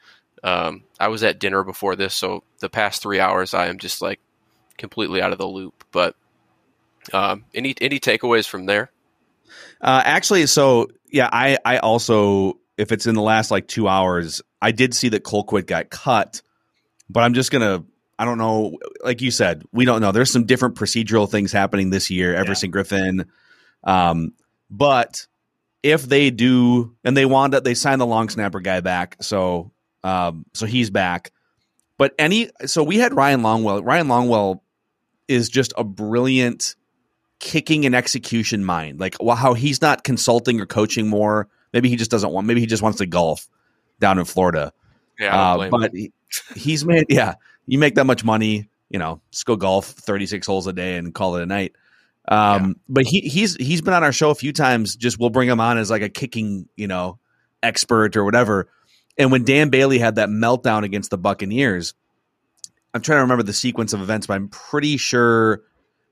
[0.43, 4.01] Um, I was at dinner before this, so the past three hours I am just
[4.01, 4.19] like
[4.79, 5.83] completely out of the loop.
[5.91, 6.15] But
[7.13, 8.89] um, any any takeaways from there?
[9.79, 14.41] Uh, actually, so yeah, I I also if it's in the last like two hours,
[14.61, 16.41] I did see that Colquitt got cut,
[17.09, 17.83] but I'm just gonna
[18.17, 20.11] I don't know, like you said, we don't know.
[20.11, 22.35] There's some different procedural things happening this year.
[22.35, 23.27] Everson Griffen,
[23.85, 24.33] um,
[24.69, 25.25] but
[25.83, 29.71] if they do, and they wound up, they signed the long snapper guy back, so
[30.03, 31.31] um, so he's back.
[31.97, 33.85] But any, so we had Ryan Longwell.
[33.85, 34.59] Ryan Longwell
[35.27, 36.75] is just a brilliant
[37.39, 38.99] kicking and execution mind.
[38.99, 41.47] Like well, how he's not consulting or coaching more.
[41.71, 42.47] Maybe he just doesn't want.
[42.47, 43.47] Maybe he just wants to golf
[43.99, 44.73] down in Florida.
[45.19, 45.81] Yeah, Uh, don't blame him.
[45.81, 46.11] but he,
[46.55, 47.05] he's made.
[47.09, 47.35] Yeah,
[47.65, 50.97] you make that much money, you know, just go golf thirty six holes a day
[50.97, 51.73] and call it a night.
[52.27, 54.95] Um, but he he's he's been on our show a few times.
[54.95, 57.19] Just we'll bring him on as like a kicking, you know,
[57.63, 58.69] expert or whatever.
[59.17, 61.93] And when Dan Bailey had that meltdown against the Buccaneers,
[62.93, 65.61] I'm trying to remember the sequence of events, but I'm pretty sure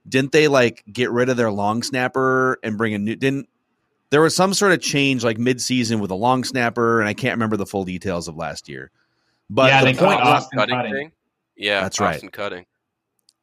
[0.07, 3.47] didn't they like get rid of their long snapper and bring a new didn't
[4.09, 7.33] there was some sort of change like mid-season with a long snapper and I can't
[7.33, 8.91] remember the full details of last year.
[9.49, 10.93] But Yeah, the they point Austin Austin cutting, Cutting.
[10.93, 11.11] thing.
[11.55, 12.31] Yeah, That's right.
[12.31, 12.65] Cutting.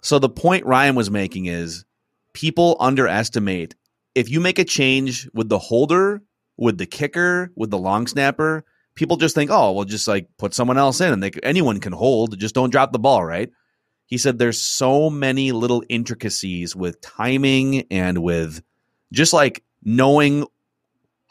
[0.03, 1.85] So the point Ryan was making is
[2.33, 3.75] people underestimate
[4.15, 6.23] if you make a change with the holder,
[6.57, 10.55] with the kicker, with the long snapper, people just think, oh, well, just like put
[10.55, 13.51] someone else in and they, anyone can hold, just don't drop the ball, right?
[14.07, 18.63] He said there's so many little intricacies with timing and with
[19.13, 20.47] just like knowing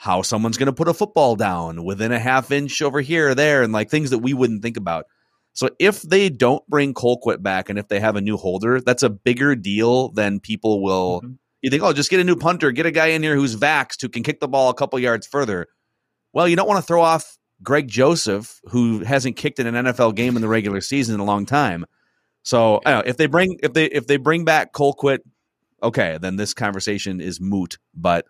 [0.04, 3.36] how someone's going to put a football down within a half inch over here or
[3.36, 5.06] there and like things that we wouldn't think about.
[5.54, 9.02] So if they don't bring Colquitt back and if they have a new holder, that's
[9.02, 11.22] a bigger deal than people will.
[11.22, 11.38] Mhm.
[11.62, 14.02] You think, oh, just get a new punter, get a guy in here who's vaxxed
[14.02, 15.68] who can kick the ball a couple yards further.
[16.34, 20.16] Well, you don't want to throw off Greg Joseph, who hasn't kicked in an NFL
[20.16, 21.86] game in the regular season in a long time.
[22.42, 25.20] So I don't know, if they bring if they if they bring back Colquitt,
[25.82, 27.78] okay, then this conversation is moot.
[27.96, 28.26] But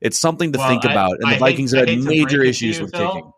[0.00, 1.12] it's something to Well, think I- about.
[1.18, 3.32] And I the Vikings have had major break it to issues with Phil, kicking.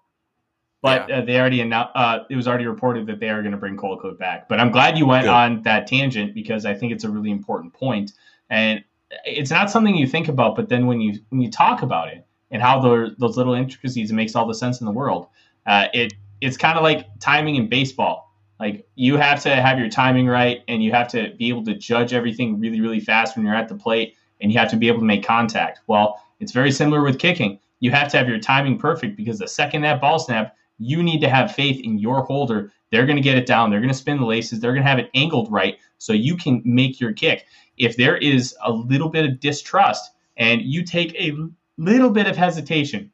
[0.83, 1.19] But Yeah.
[1.19, 1.93] uh, they already announced.
[1.95, 4.49] Uh, it was already reported that they are going to bring Colquitt back.
[4.49, 5.31] But I'm glad you went Good.
[5.31, 8.13] on that tangent because I think it's a really important point,
[8.49, 8.83] and
[9.27, 10.57] it's not something you think about.
[10.57, 14.11] But then when you when you talk about it and how those those little intricacies,
[14.11, 15.27] it makes all the sense in the world.
[15.67, 18.33] Uh, it it's kind of like timing in baseball.
[18.59, 21.75] Like you have to have your timing right, and you have to be able to
[21.75, 24.89] judge everything really really fast when you're at the plate, and you have to be
[24.89, 25.81] able to make contact.
[25.87, 27.59] Well, it's very similar with kicking.
[27.81, 31.21] You have to have your timing perfect because the second that ball snap, you need
[31.21, 32.73] to have faith in your holder.
[32.91, 33.71] They're going to get it down.
[33.71, 34.61] They're going to spin the laces.
[34.61, 37.47] They're going to have it angled right so you can make your kick.
[37.77, 41.37] If there is a little bit of distrust and you take a
[41.77, 43.13] little bit of hesitation,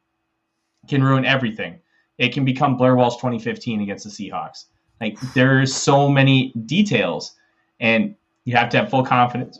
[0.83, 1.79] it can ruin everything.
[2.17, 4.65] It can become Blair Walsh 2015 against the Seahawks.
[4.99, 7.35] Like there's so many details,
[7.79, 9.59] and you have to have full confidence.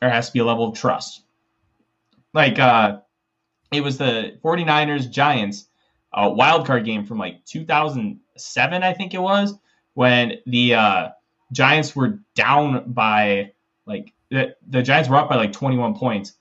[0.00, 1.22] There has to be a level of trust.
[2.34, 3.00] Like uh,
[3.72, 5.68] it was the 49ers Giants
[6.12, 9.54] uh, wild card game from like 2007, I think it was,
[9.94, 11.08] when the uh,
[11.52, 13.52] Giants were down by
[13.86, 16.34] like the, the Giants were up by like 21 points.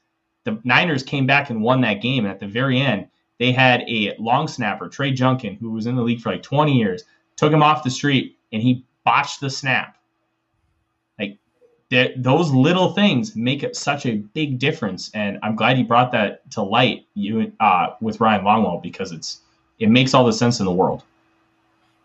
[0.44, 2.26] The Niners came back and won that game.
[2.26, 3.08] And at the very end,
[3.40, 6.74] they had a long snapper, Trey Junkin, who was in the league for like 20
[6.74, 7.04] years,
[7.36, 9.97] took him off the street, and he botched the snap.
[11.92, 16.12] Like those little things make it such a big difference, and I'm glad you brought
[16.12, 19.40] that to light you uh, with Ryan Longwell because it's
[19.80, 21.04] it makes all the sense in the world.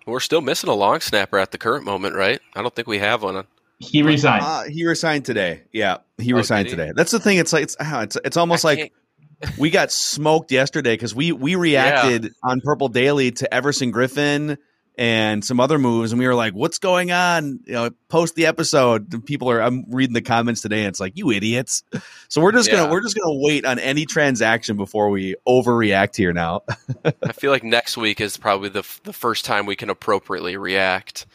[0.06, 2.40] We're still missing a long snapper at the current moment, right?
[2.54, 3.44] I don't think we have one.
[3.78, 4.44] He resigned.
[4.44, 5.62] Uh, he resigned today.
[5.72, 6.76] Yeah, he oh, resigned he?
[6.76, 6.92] today.
[6.94, 7.38] That's the thing.
[7.38, 8.92] It's like it's it's, it's almost I like
[9.58, 12.30] we got smoked yesterday because we we reacted yeah.
[12.44, 14.58] on Purple Daily to Everson Griffen
[14.96, 18.46] and some other moves, and we were like, "What's going on?" You know, post the
[18.46, 19.24] episode.
[19.24, 19.60] People are.
[19.60, 21.82] I'm reading the comments today, and it's like, "You idiots!"
[22.28, 22.76] So we're just yeah.
[22.76, 26.32] gonna we're just gonna wait on any transaction before we overreact here.
[26.32, 26.62] Now,
[27.04, 31.26] I feel like next week is probably the the first time we can appropriately react.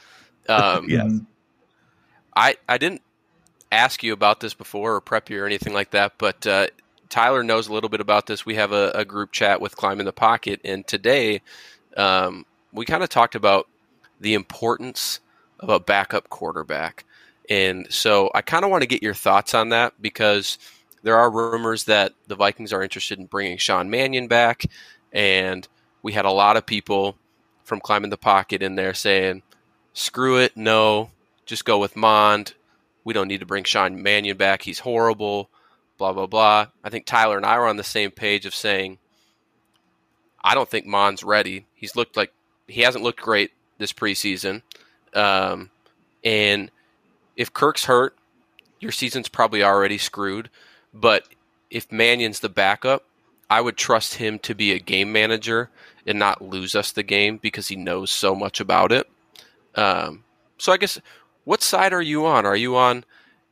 [0.48, 1.08] Um, yeah.
[2.36, 3.02] I I didn't
[3.72, 6.68] ask you about this before or prep you or anything like that, but uh,
[7.10, 8.46] Tyler knows a little bit about this.
[8.46, 11.42] We have a, a group chat with Climbing the Pocket, and today
[11.98, 12.46] um,
[12.78, 13.68] we kind of talked about
[14.20, 15.20] the importance
[15.60, 17.06] of a backup quarterback.
[17.50, 20.58] And so I kind of want to get your thoughts on that because
[21.04, 24.64] there are rumors that the Vikings are interested in bringing Sean Mannion back.
[25.12, 25.68] And
[26.04, 27.18] we had a lot of people
[27.64, 29.44] from climbing the Pocket in there saying,
[29.94, 31.12] screw it, no,
[31.46, 32.54] just go with Mond.
[33.04, 34.62] We don't need to bring Sean Mannion back.
[34.62, 35.50] He's horrible
[35.98, 36.68] blah blah blah.
[36.84, 39.00] I think Tyler and I were on the same page of saying
[40.44, 41.66] I don't think Mond's ready.
[41.74, 42.32] He's looked like
[42.68, 44.62] he hasn't looked great this preseason,
[45.14, 45.70] um,
[46.24, 46.72] and
[47.36, 48.16] if Kirk's hurt,
[48.80, 50.50] your season's probably already screwed.
[50.94, 51.28] But
[51.70, 53.04] if Mannion's the backup,
[53.50, 55.70] I would trust him to be a game manager
[56.06, 59.08] and not lose us the game because he knows so much about it.
[59.76, 60.24] Um,
[60.58, 61.00] so I guess
[61.44, 62.46] what side are you on?
[62.46, 63.06] Are you on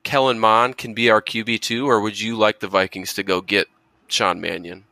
[0.04, 3.42] Kellen Mond can be our QB two, or would you like the Vikings to go
[3.42, 3.68] get
[4.08, 4.86] Sean Mannion?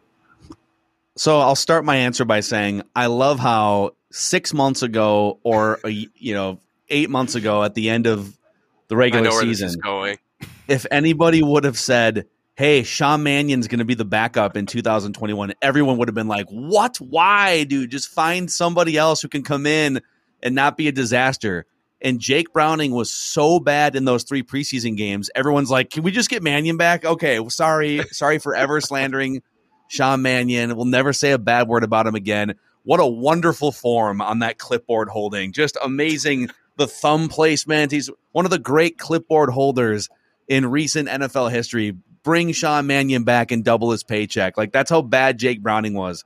[1.15, 5.89] So I'll start my answer by saying I love how six months ago, or a,
[5.89, 8.37] you know, eight months ago, at the end of
[8.87, 10.17] the regular season, going.
[10.67, 15.53] if anybody would have said, "Hey, Sean Mannion's going to be the backup in 2021,"
[15.61, 16.97] everyone would have been like, "What?
[16.97, 17.89] Why, dude?
[17.89, 19.99] Just find somebody else who can come in
[20.43, 21.65] and not be a disaster."
[21.99, 25.31] And Jake Browning was so bad in those three preseason games.
[25.33, 29.41] Everyone's like, "Can we just get Mannion back?" Okay, well, sorry, sorry for ever slandering
[29.87, 30.75] Sean Mannion.
[30.75, 32.53] We'll never say a bad word about him again.
[32.83, 35.51] What a wonderful form on that clipboard holding.
[35.51, 36.49] Just amazing.
[36.75, 37.91] The thumb placement.
[37.91, 40.09] He's one of the great clipboard holders
[40.47, 41.95] in recent NFL history.
[42.23, 44.57] Bring Sean Mannion back and double his paycheck.
[44.57, 46.25] Like that's how bad Jake Browning was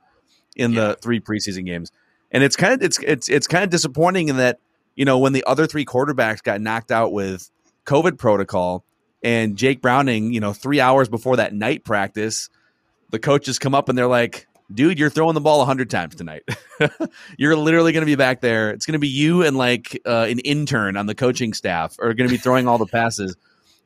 [0.56, 0.80] in yeah.
[0.80, 1.92] the three preseason games.
[2.30, 4.58] And it's kind of it's it's it's kind of disappointing in that
[4.98, 7.52] you know, when the other three quarterbacks got knocked out with
[7.86, 8.84] COVID protocol
[9.22, 12.50] and Jake Browning, you know, three hours before that night practice,
[13.10, 16.42] the coaches come up and they're like, dude, you're throwing the ball 100 times tonight.
[17.38, 18.70] you're literally going to be back there.
[18.70, 22.14] It's going to be you and like uh, an intern on the coaching staff are
[22.14, 23.36] going to be throwing all the passes.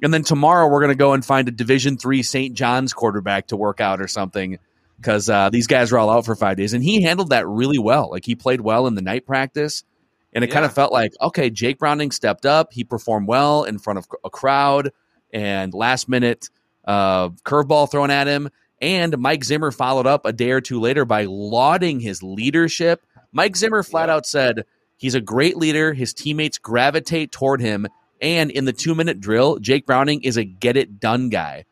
[0.02, 2.54] And then tomorrow we're going to go and find a Division three St.
[2.54, 4.58] John's quarterback to work out or something
[4.96, 6.72] because uh, these guys are all out for five days.
[6.72, 8.10] And he handled that really well.
[8.10, 9.84] Like he played well in the night practice.
[10.32, 10.54] And it yeah.
[10.54, 12.72] kind of felt like, okay, Jake Browning stepped up.
[12.72, 14.92] He performed well in front of a crowd
[15.32, 16.48] and last minute
[16.84, 18.48] uh, curveball thrown at him.
[18.82, 23.00] And Mike Zimmer followed up a day or two later by lauding his leadership.
[23.30, 24.64] Mike Zimmer flat out said
[24.96, 25.94] he's a great leader.
[25.94, 27.86] His teammates gravitate toward him.
[28.20, 31.64] And in the two minute drill, Jake Browning is a get it done guy.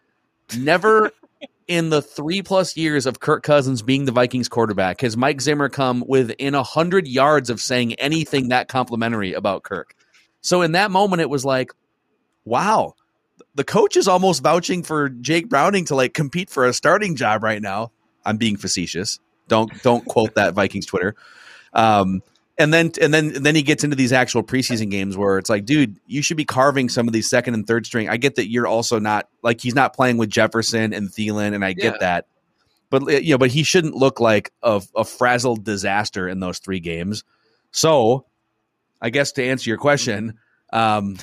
[0.56, 1.10] Never
[1.66, 5.68] in the three plus years of Kirk Cousins being the Vikings quarterback has Mike Zimmer
[5.68, 9.94] come within a hundred yards of saying anything that complimentary about Kirk.
[10.42, 11.72] So in that moment, it was like,
[12.44, 12.94] wow,
[13.54, 17.42] the coach is almost vouching for Jake Browning to like compete for a starting job
[17.42, 17.92] right now.
[18.24, 19.18] I'm being facetious.
[19.48, 21.14] Don't don't quote that Vikings Twitter.
[21.72, 22.22] Um,
[22.58, 25.48] and then and then and then he gets into these actual preseason games where it's
[25.48, 28.08] like, dude, you should be carving some of these second and third string.
[28.08, 31.64] I get that you're also not like he's not playing with Jefferson and Thielen, and
[31.64, 31.98] I get yeah.
[32.00, 32.26] that.
[32.90, 36.58] But uh, you know, but he shouldn't look like a, a frazzled disaster in those
[36.58, 37.24] three games.
[37.72, 38.26] So,
[39.00, 40.38] I guess to answer your question,
[40.72, 41.16] um,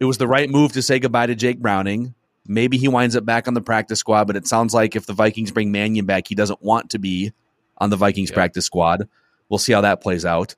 [0.00, 2.14] it was the right move to say goodbye to Jake Browning.
[2.46, 5.14] Maybe he winds up back on the practice squad, but it sounds like if the
[5.14, 7.32] Vikings bring Mannion back, he doesn't want to be
[7.78, 8.34] on the Vikings yeah.
[8.34, 9.08] practice squad.
[9.48, 10.54] We'll see how that plays out.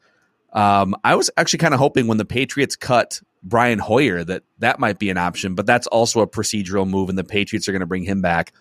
[0.52, 4.80] Um, I was actually kind of hoping when the Patriots cut Brian Hoyer that that
[4.80, 7.80] might be an option, but that's also a procedural move, and the Patriots are going
[7.80, 8.52] to bring him back.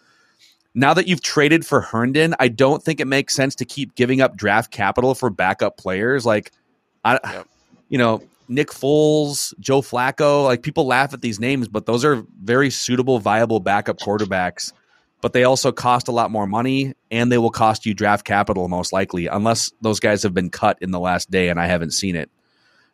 [0.75, 4.19] Now that you've traded for Herndon, I don't think it makes sense to keep giving
[4.21, 6.25] up draft capital for backup players.
[6.25, 6.51] Like,
[7.03, 7.47] I, yep.
[7.87, 10.43] you know, Nick Foles, Joe Flacco.
[10.45, 14.71] Like people laugh at these names, but those are very suitable, viable backup quarterbacks
[15.21, 18.67] but they also cost a lot more money and they will cost you draft capital
[18.67, 21.91] most likely, unless those guys have been cut in the last day and I haven't
[21.91, 22.29] seen it.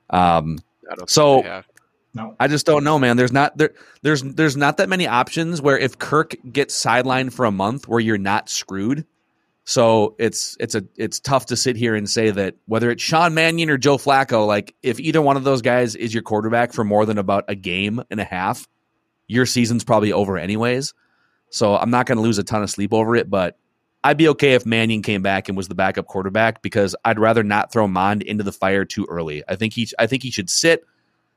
[0.10, 0.58] Um,
[0.90, 1.66] I So- think they have.
[2.14, 2.36] No.
[2.40, 3.18] I just don't know, man.
[3.18, 3.72] There's not there
[4.02, 8.00] there's there's not that many options where if Kirk gets sidelined for a month where
[8.00, 9.06] you're not screwed.
[9.64, 13.34] So it's it's a it's tough to sit here and say that whether it's Sean
[13.34, 16.84] Mannion or Joe Flacco, like if either one of those guys is your quarterback for
[16.84, 18.68] more than about a game and a half,
[19.28, 20.94] your season's probably over anyways.
[21.50, 23.58] So I'm not going to lose a ton of sleep over it, but
[24.04, 27.44] I'd be okay if Mannion came back and was the backup quarterback because I'd rather
[27.44, 29.44] not throw Mond into the fire too early.
[29.48, 30.84] I think he I think he should sit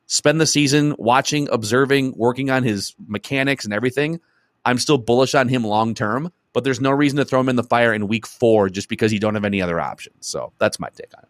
[0.07, 4.21] spend the season watching, observing, working on his mechanics and everything.
[4.65, 7.57] I'm still bullish on him long term, but there's no reason to throw him in
[7.57, 10.27] the fire in week four just because you don't have any other options.
[10.27, 11.29] So that's my take on it.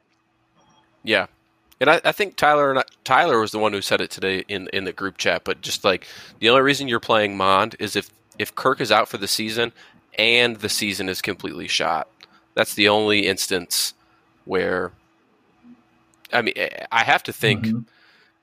[1.02, 1.26] Yeah,
[1.80, 4.44] and I, I think Tyler and I, Tyler was the one who said it today
[4.48, 5.42] in in the group chat.
[5.44, 6.06] But just like
[6.38, 9.72] the only reason you're playing Mond is if if Kirk is out for the season
[10.18, 12.08] and the season is completely shot.
[12.54, 13.94] That's the only instance
[14.44, 14.92] where.
[16.32, 16.54] I mean,
[16.90, 17.84] I have to think Mhm.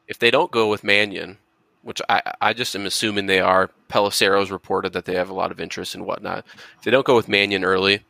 [0.07, 1.37] if they don't go with Mannion,
[1.83, 5.51] which I, I just am assuming they are, Pelissero's reported that they have a lot
[5.51, 6.45] of interest and whatnot.
[6.77, 8.03] If they don't go with Mannion early,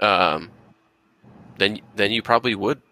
[0.00, 0.50] um,
[1.58, 2.82] then then you probably would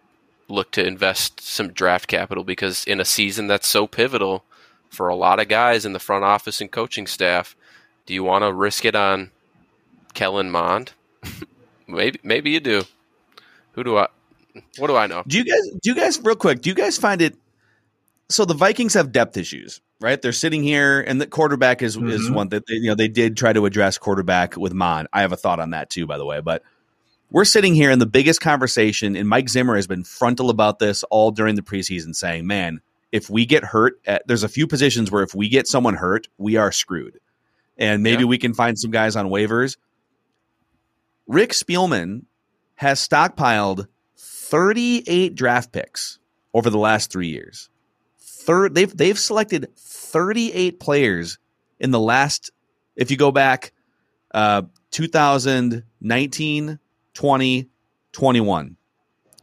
[0.48, 4.44] look to invest some draft capital because in a season that's so pivotal
[4.88, 7.56] for a lot of guys in the front office and coaching staff,
[8.06, 9.30] do you want to risk it on
[10.14, 10.92] Kellen Mond?
[11.86, 12.82] maybe maybe you do.
[13.72, 14.08] Who do I?
[14.78, 15.22] What do I know?
[15.26, 15.70] Do you guys?
[15.80, 16.60] Do you guys real quick?
[16.60, 17.36] Do you guys find it?
[18.30, 20.20] So the Vikings have depth issues, right?
[20.22, 22.34] They're sitting here, and the quarterback is is Mhm.
[22.34, 25.06] one that they, you know they did try to address quarterback with Mon.
[25.12, 26.40] I have a thought on that too, by the way.
[26.40, 26.62] But
[27.32, 31.02] we're sitting here in the biggest conversation, and Mike Zimmer has been frontal about this
[31.10, 35.10] all during the preseason, saying, "Man, if we get hurt, at, there's a few positions
[35.10, 37.18] where if we get someone hurt, we are screwed,
[37.76, 38.28] and maybe Yeah.
[38.28, 39.76] we can find some guys on waivers."
[41.26, 42.22] Rick Spielman
[42.76, 46.18] has stockpiled 38 draft picks
[46.54, 47.68] over the last three years.
[48.40, 51.38] Third, they've they've selected 38 players
[51.78, 52.50] in the last.
[52.96, 53.72] If you go back,
[54.32, 56.78] uh, 2019,
[57.14, 57.68] 20,
[58.12, 58.76] 21,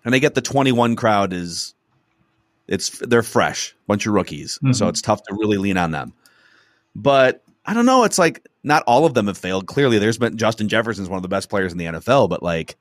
[0.05, 1.73] and I get the 21 crowd is
[2.67, 4.89] it's they're fresh, bunch of rookies, so Mhm.
[4.89, 6.13] it's tough to really lean on them.
[6.95, 8.03] But I don't know.
[8.03, 9.67] It's like not all of them have failed.
[9.67, 12.75] Clearly, there's been Justin Jefferson's one of the best players in the NFL, but like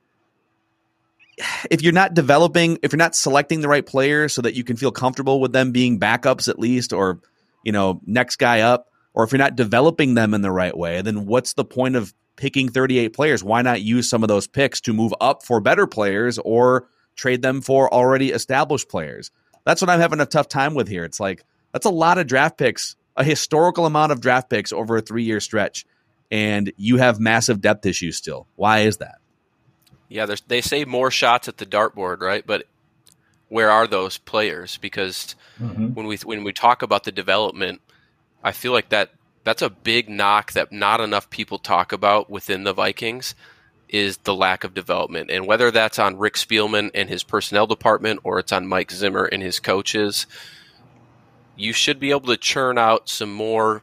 [1.70, 4.76] if you're not developing, if you're not selecting the right players so that you can
[4.76, 7.20] feel comfortable with them being backups at least, or
[7.64, 11.02] you know, next guy up, or if you're not developing them in the right way,
[11.02, 13.42] then what's the point of picking 38 players?
[13.42, 17.42] Why not use some of those picks to move up for better players or trade
[17.42, 19.30] them for already established players?
[19.64, 21.04] That's what I'm having a tough time with here.
[21.04, 24.96] It's like that's a lot of draft picks, a historical amount of draft picks over
[24.96, 25.84] a three year stretch,
[26.30, 28.46] and you have massive depth issues still.
[28.54, 29.16] Why is that?
[30.08, 32.46] Yeah, they say more shots at the dartboard, right?
[32.46, 32.66] But
[33.48, 34.76] where are those players?
[34.78, 35.94] Because Mhm.
[35.94, 37.80] when we when we talk about the development,
[38.42, 39.10] I feel like that
[39.44, 43.34] that's a big knock that not enough people talk about within the Vikings
[43.88, 48.18] is the lack of development, and whether that's on Rick Spielman and his personnel department
[48.24, 50.26] or it's on Mike Zimmer and his coaches,
[51.54, 53.82] you should be able to churn out some more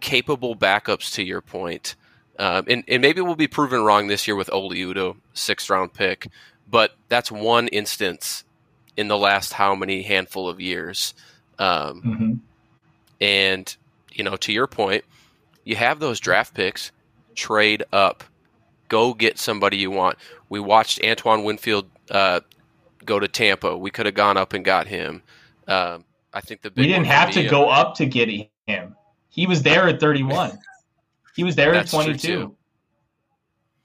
[0.00, 1.12] capable backups.
[1.14, 1.94] To your point,
[2.38, 5.92] um, and, and maybe we'll be proven wrong this year with Oli Udoh, sixth round
[5.92, 6.28] pick,
[6.70, 8.44] but that's one instance
[8.96, 11.14] in the last how many handful of years.
[11.58, 12.38] Um, Mhm.
[13.20, 13.76] and,
[14.12, 15.04] you know, to your point,
[15.64, 16.92] you have those draft picks,
[17.34, 18.24] trade up,
[18.88, 20.18] go get somebody you want.
[20.48, 22.40] We watched Antoine Winfield uh,
[23.04, 23.76] go to Tampa.
[23.76, 25.22] We could have gone up and got him.
[25.66, 28.28] Um, I think the big We didn't have to uh, go up to get
[28.66, 28.96] him.
[29.28, 30.58] He was there at 31.
[31.36, 32.56] He was there at That's true, 22.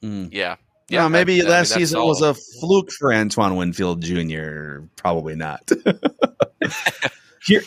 [0.03, 0.29] Mm.
[0.31, 0.55] Yeah.
[0.89, 4.79] Yeah, maybe I- I mean, last that's season was a fluke for Antoine Winfield Jr.
[4.95, 5.69] Probably not.
[7.45, 7.61] here,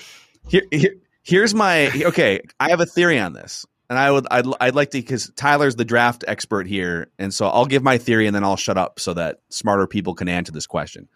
[0.48, 2.40] here, here, here's my okay.
[2.60, 5.76] I have a theory on this, and I would, I'd, I'd like to because Tyler's
[5.76, 9.00] the draft expert here, and so I'll give my theory, and then I'll shut up
[9.00, 11.08] so that smarter people can answer this question.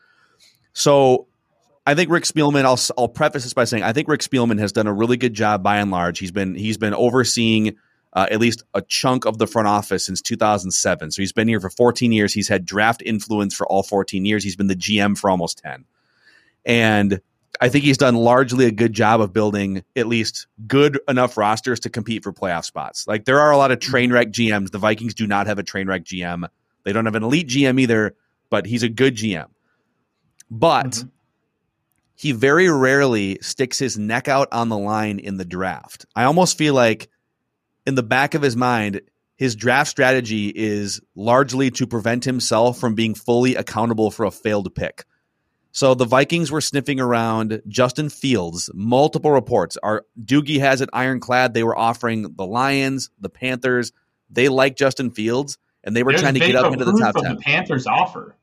[0.73, 1.27] So,
[1.87, 2.65] I think Rick Spielman.
[2.65, 5.35] I'll, I'll preface this by saying I think Rick Spielman has done a really good
[5.35, 6.19] job by and large.
[6.19, 7.77] He's been, he's been overseeing
[8.13, 11.11] uh, at least a chunk of the front office since 2007.
[11.13, 12.33] So he's been here for 14 years.
[12.35, 14.43] He's had draft influence for all 14 years.
[14.43, 15.85] He's been the GM for almost 10.
[16.65, 17.21] And
[17.61, 21.81] I think he's done largely a good job of building at least good enough rosters
[21.81, 23.07] to compete for playoff spots.
[23.07, 24.71] Like there are a lot of train wreck GMs.
[24.71, 26.49] The Vikings do not have a train wreck GM.
[26.85, 28.15] They don't have an elite GM either,
[28.49, 29.47] but he's a good GM.
[30.51, 31.11] But Mhm.
[32.15, 36.07] he very rarely sticks his neck out on the line in the draft.
[36.17, 37.09] I almost feel like
[37.91, 39.01] in the back of his mind,
[39.35, 44.73] his draft strategy is largely to prevent himself from being fully accountable for a failed
[44.77, 45.05] pick.
[45.73, 48.71] So the Vikings were sniffing around Justin Fields.
[48.73, 49.77] Multiple reports.
[49.83, 51.53] Our Doogie has it ironclad.
[51.53, 53.91] They were offering the Lions, the Panthers.
[54.31, 57.17] They like Justin Fields, and they were There's trying to get up into the top
[57.17, 57.35] of ten.
[57.35, 58.37] The Panthers offer.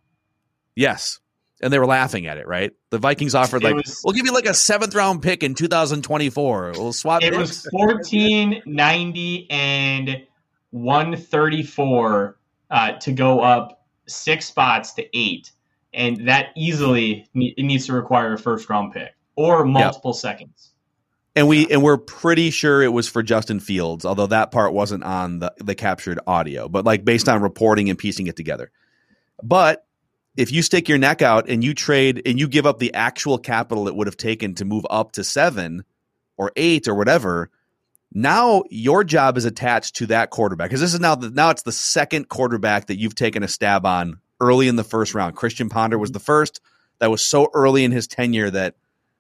[0.76, 1.22] Yes.
[1.62, 2.72] And they were laughing at it, right?
[2.92, 6.74] The Vikings offered like, was- we'll give you like a seventh round pick in 2024.
[6.76, 7.38] We'll swap It picks.
[7.40, 10.22] was fourteen ninety and
[10.70, 12.38] one thirty four
[12.70, 15.52] uh, to go up six spots to eight,
[15.94, 20.74] and that easily it needs to require a first round pick or multiple seconds.
[21.36, 25.04] and we and we're pretty sure it was for Justin Fields, although that part wasn't
[25.04, 28.70] on the the captured audio, but like based on reporting and piecing it together.
[29.42, 29.87] But
[30.38, 33.40] if you stick your neck out and you trade and you give up the actual
[33.40, 35.84] capital it would have taken to move up to 7
[36.38, 37.50] or 8 or whatever,
[38.14, 41.64] now your job is attached to that quarterback because this is now the, now it's
[41.64, 45.36] the second quarterback that you've taken a stab on early in the first round.
[45.36, 46.62] Christian Ponder was the first.
[47.00, 48.76] That was so early in his tenure that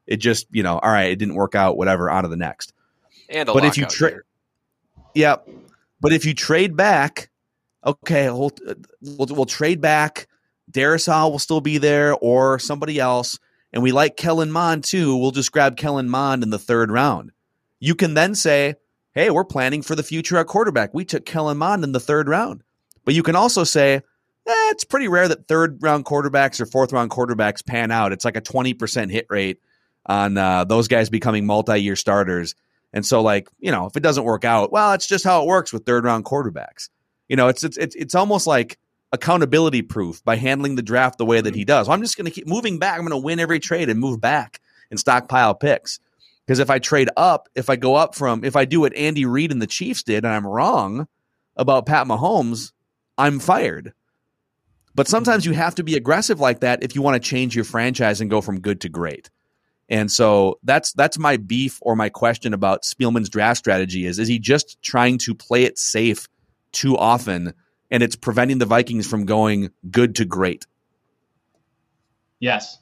[0.05, 2.73] it just you know all right it didn't work out whatever on to the next.
[3.29, 4.25] And a But if you lockout tra- year.
[5.15, 5.49] Yep.
[5.99, 7.29] But if you trade back,
[7.85, 10.27] okay, we'll uh, we'll, we'll trade back.
[10.71, 13.39] Darrisaw will still be there or somebody else,
[13.71, 15.15] and we like Kellen Mond too.
[15.15, 17.31] We'll just grab Kellen Mond in the third round.
[17.79, 18.75] You can then say,
[19.13, 20.93] "Hey, we're planning for the future at quarterback.
[20.93, 22.63] We took Kellen Mond in the third round."
[23.05, 26.91] But you can also say, eh, "It's pretty rare that third round quarterbacks or fourth
[26.91, 28.11] round quarterbacks pan out.
[28.11, 29.59] It's like a twenty percent hit rate
[30.05, 32.55] on uh, those guys becoming multi year starters."
[32.93, 35.47] And so, like, you know, if it doesn't work out, well, it's just how it
[35.47, 36.89] works with third round quarterbacks.
[37.29, 38.77] You know, it's it's it's, it's almost like
[39.11, 41.67] accountability proof by handling the draft the way that he mm-hmm.
[41.67, 41.87] does.
[41.87, 42.95] Well, I'm just going to keep moving back.
[42.95, 45.99] I'm going to win every trade and move back and stockpile picks.
[46.45, 49.25] Because if I trade up, if I go up from, if I do what Andy
[49.25, 51.07] Reid and the Chiefs did, and I'm wrong
[51.57, 52.71] about Pat Mahomes,
[53.17, 53.93] I'm fired.
[54.95, 57.65] But sometimes you have to be aggressive like that if you want to change your
[57.65, 59.29] franchise and go from good to great.
[59.89, 64.27] And so that's that's my beef or my question about Spielman's draft strategy is is
[64.27, 66.27] he just trying to play it safe
[66.71, 67.53] too often
[67.91, 70.65] and it's preventing the Vikings from going good to great?
[72.39, 72.77] Yes.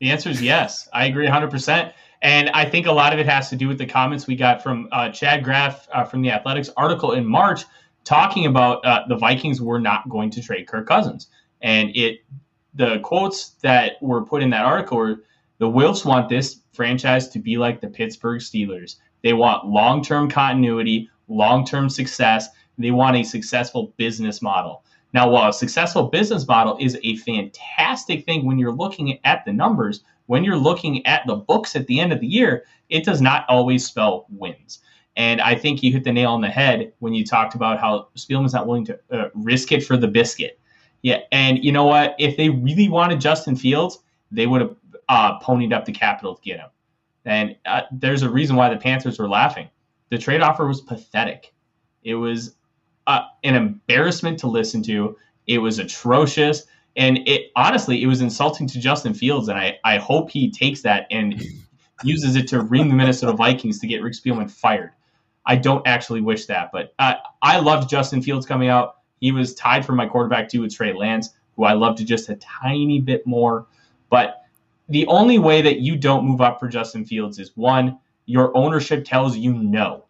[0.00, 0.88] The answer is yes.
[0.92, 1.92] I agree 100%.
[2.22, 4.62] And I think a lot of it has to do with the comments we got
[4.62, 7.64] from uh, Chad Graff uh, from the Athletic's article in March
[8.04, 11.28] talking about uh, the Vikings were not going to trade Kirk Cousins.
[11.60, 12.20] And it
[12.74, 15.24] the quotes that were put in that article were
[15.58, 18.96] the Wilfs want this franchise to be like the Pittsburgh Steelers.
[19.22, 22.48] They want long term continuity, long term success.
[22.78, 24.84] They want a successful business model.
[25.12, 29.52] Now, while a successful business model is a fantastic thing when you're looking at the
[29.52, 33.20] numbers, when you're looking at the books at the end of the year, it does
[33.20, 34.80] not always spell wins.
[35.16, 38.08] And I think you hit the nail on the head when you talked about how
[38.16, 40.58] Spielman's not willing to uh, risk it for the biscuit.
[41.02, 42.14] Yeah, and you know what?
[42.18, 44.00] If they really wanted Justin Fields,
[44.30, 44.76] they would have
[45.08, 46.68] uh, ponied up the capital to get him.
[47.24, 49.70] And uh, there's a reason why the Panthers were laughing.
[50.10, 51.54] The trade offer was pathetic.
[52.02, 52.56] It was
[53.06, 55.16] uh, an embarrassment to listen to.
[55.46, 56.64] It was atrocious.
[56.96, 59.48] And it honestly, it was insulting to Justin Fields.
[59.48, 61.42] And I, I hope he takes that and
[62.02, 64.92] uses it to ring the Minnesota Vikings to get Rick Spielman fired.
[65.46, 68.96] I don't actually wish that, but uh, I loved Justin Fields coming out.
[69.20, 72.36] He was tied for my quarterback two with Trey Lance, who I loved just a
[72.36, 73.66] tiny bit more.
[74.10, 74.42] But
[74.88, 79.04] the only way that you don't move up for Justin Fields is one, your ownership
[79.04, 80.04] tells you no,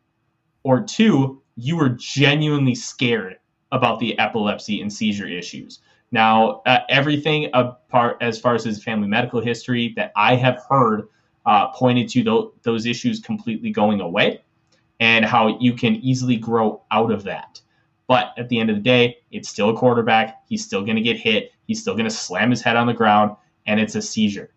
[0.63, 3.39] or two, you were genuinely scared
[3.73, 5.81] about the epilepsy and seizure issues.
[6.13, 11.09] Now, uh, everything apart as far as his family medical history that I have heard
[11.45, 14.43] uh, pointed to th- those issues completely going away,
[15.01, 17.61] and how you can easily grow out of that.
[18.07, 20.43] But at the end of the day, it's still a quarterback.
[20.49, 21.53] He's still going to get hit.
[21.67, 23.37] He's still going to slam his head on the ground,
[23.67, 24.51] and it's a seizure.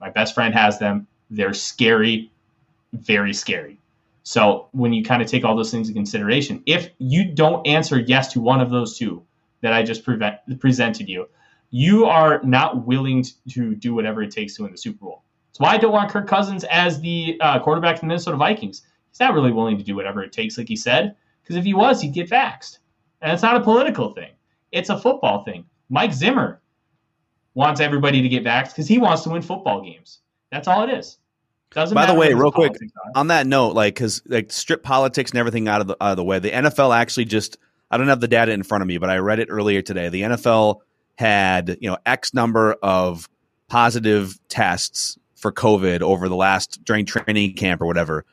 [0.00, 1.06] My best friend has them.
[1.30, 2.32] They're scary,
[2.92, 3.78] very scary.
[4.28, 7.98] So when you kind of take all those things into consideration, if you don't answer
[7.98, 9.22] yes to one of those two
[9.62, 11.30] that I just prevent, presented you,
[11.70, 15.22] you are not willing to do whatever it takes to win the Super Bowl.
[15.48, 18.82] That's why I don't want Kirk Cousins as the uh, quarterback for the Minnesota Vikings.
[19.08, 21.72] He's not really willing to do whatever it takes, like he said, because if he
[21.72, 22.80] was, he'd get vaxxed.
[23.22, 24.32] And it's not a political thing;
[24.72, 25.64] it's a football thing.
[25.88, 26.60] Mike Zimmer
[27.54, 30.18] wants everybody to get vaxxed because he wants to win football games.
[30.52, 31.16] That's all it is.
[31.72, 33.12] Doesn't By the way, real quick, are.
[33.14, 36.16] on that note, like because like strip politics and everything out of the out of
[36.16, 37.58] the way, the NFL actually just
[37.90, 40.08] I don't have the data in front of me, but I read it earlier today.
[40.08, 40.80] The NFL
[41.16, 43.28] had you know X number of
[43.68, 48.24] positive tests for COVID over the last during training camp or whatever,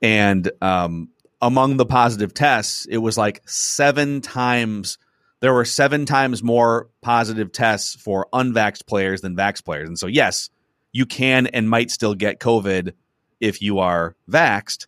[0.00, 1.10] and um,
[1.42, 4.96] among the positive tests, it was like seven times
[5.42, 9.88] there were seven times more positive tests for unvaxxed players than vax players.
[9.88, 10.50] And so, yes,
[10.92, 12.92] you can and might still get COVID
[13.40, 14.86] if you are vaxxed,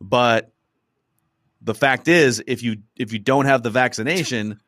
[0.00, 0.52] but
[1.62, 4.60] the fact is, if you if you don't have the vaccination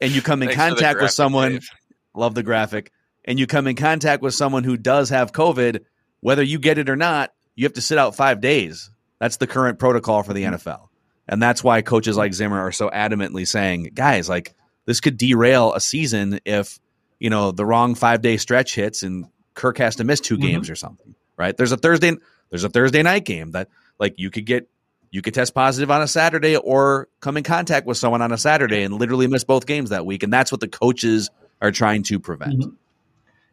[0.00, 1.70] and you come in contact with someone, Dave.
[2.14, 2.92] love the graphic,
[3.24, 5.80] and you come in contact with someone who does have COVID,
[6.20, 8.90] whether you get it or not, you have to sit out five days.
[9.18, 10.86] That's the current protocol for the NFL.
[11.28, 14.54] And that's why coaches like Zimmer are so adamantly saying, guys, like
[14.86, 16.80] this could derail a season if,
[17.18, 20.40] you know, the wrong five day stretch hits and Kirk has to miss 2 Mhm.
[20.42, 21.14] games or something.
[21.36, 21.56] Right.
[21.56, 22.16] There's a Thursday
[22.50, 24.68] there's a Thursday night game that like you could get
[25.12, 28.38] you could test positive on a Saturday or come in contact with someone on a
[28.38, 30.22] Saturday and literally miss both games that week.
[30.22, 31.30] And that's what the coaches
[31.60, 32.60] are trying to prevent.
[32.60, 32.72] Mhm.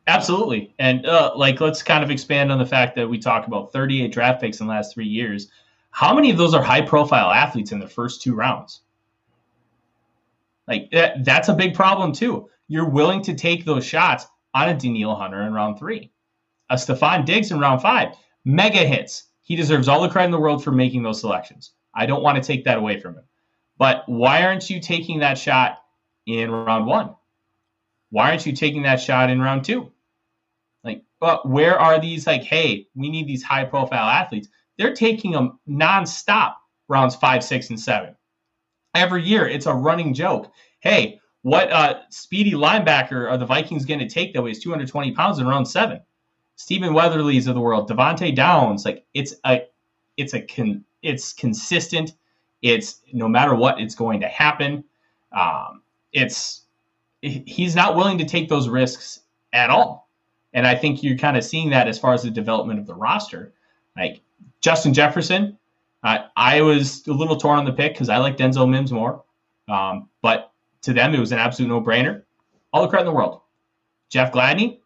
[0.06, 0.74] Absolutely.
[0.80, 4.12] And uh, like, let's kind of expand on the fact that we talk about 38
[4.12, 5.50] draft picks in the last three years.
[5.90, 8.82] How many of those are high profile athletes in the first two rounds?
[10.68, 12.50] Like, that, that's a big problem, too.
[12.68, 14.28] You're willing to take those shots
[14.58, 16.12] on a Danielle Hunter in round three,
[16.70, 18.16] a Stefon Diggs in round five.
[18.46, 19.26] Mega hits.
[19.42, 21.72] He deserves all the credit in the world for making those selections.
[21.94, 23.24] I don't want to take that away from him.
[23.78, 25.80] But why aren't you taking that shot
[26.26, 27.16] in round one?
[28.10, 29.92] Why aren't you taking that shot in round two?
[30.84, 32.26] Like, but where are these?
[32.26, 34.48] Like, hey, we need these high profile athletes.
[34.78, 36.56] They're taking them nonstop
[36.88, 38.16] rounds five, six, and seven.
[38.96, 40.52] Every year, it's a running joke.
[40.80, 45.40] Hey, what uh, speedy linebacker are the Vikings going to take that weighs 220 pounds
[45.40, 46.02] in round seven?
[46.56, 48.84] Stephen Weatherly's of the world, Devante Downs.
[48.84, 49.62] Like, it's a,
[50.18, 52.14] it's a, con, it's consistent.
[52.62, 54.84] It's no matter what, it's going to happen.
[55.32, 55.84] Um,
[56.14, 56.64] it's
[57.22, 59.22] he's not willing to take those risks
[59.54, 60.10] at all.
[60.54, 62.96] And I think you're kind of seeing that as far as the development of the
[62.96, 63.54] roster.
[63.96, 64.22] Like
[64.62, 65.58] Justin Jefferson,
[66.04, 69.24] uh, I was a little torn on the pick because I like Denzel Mims more.
[69.68, 70.52] Um, but
[70.88, 72.24] to them, it was an absolute no brainer.
[72.74, 73.42] All the credit in the world.
[74.10, 74.80] Jeff Gladney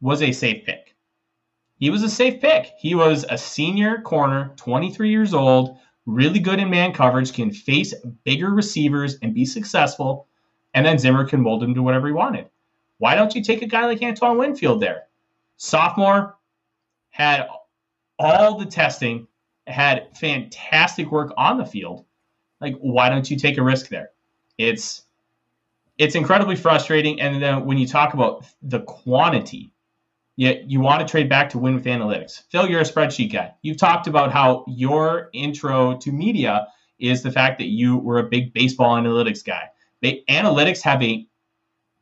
[0.00, 0.94] was a safe pick.
[1.78, 2.72] He was a safe pick.
[2.78, 7.94] He was a senior corner, 23 years old, really good in man coverage, can face
[8.24, 10.28] bigger receivers and be successful
[10.74, 12.48] and then Zimmer can mold him to whatever he wanted.
[12.98, 15.04] Why don't you take a guy like Antoine Winfield there?
[15.56, 16.36] Sophomore
[17.10, 17.46] had
[18.18, 19.26] all the testing,
[19.66, 22.04] had fantastic work on the field.
[22.60, 24.10] Like, why don't you take a risk there?
[24.56, 25.02] It's
[25.98, 27.20] it's incredibly frustrating.
[27.20, 29.72] And then when you talk about the quantity,
[30.36, 32.42] you, you want to trade back to win with analytics.
[32.50, 33.52] Phil, you're a spreadsheet guy.
[33.62, 36.68] You've talked about how your intro to media
[36.98, 39.68] is the fact that you were a big baseball analytics guy
[40.02, 41.26] analytics have a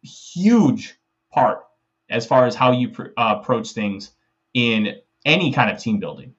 [0.02, 0.98] huge
[1.30, 1.64] part
[2.08, 4.12] as far as how you pr- uh, approach things
[4.54, 6.34] in any kind of team building.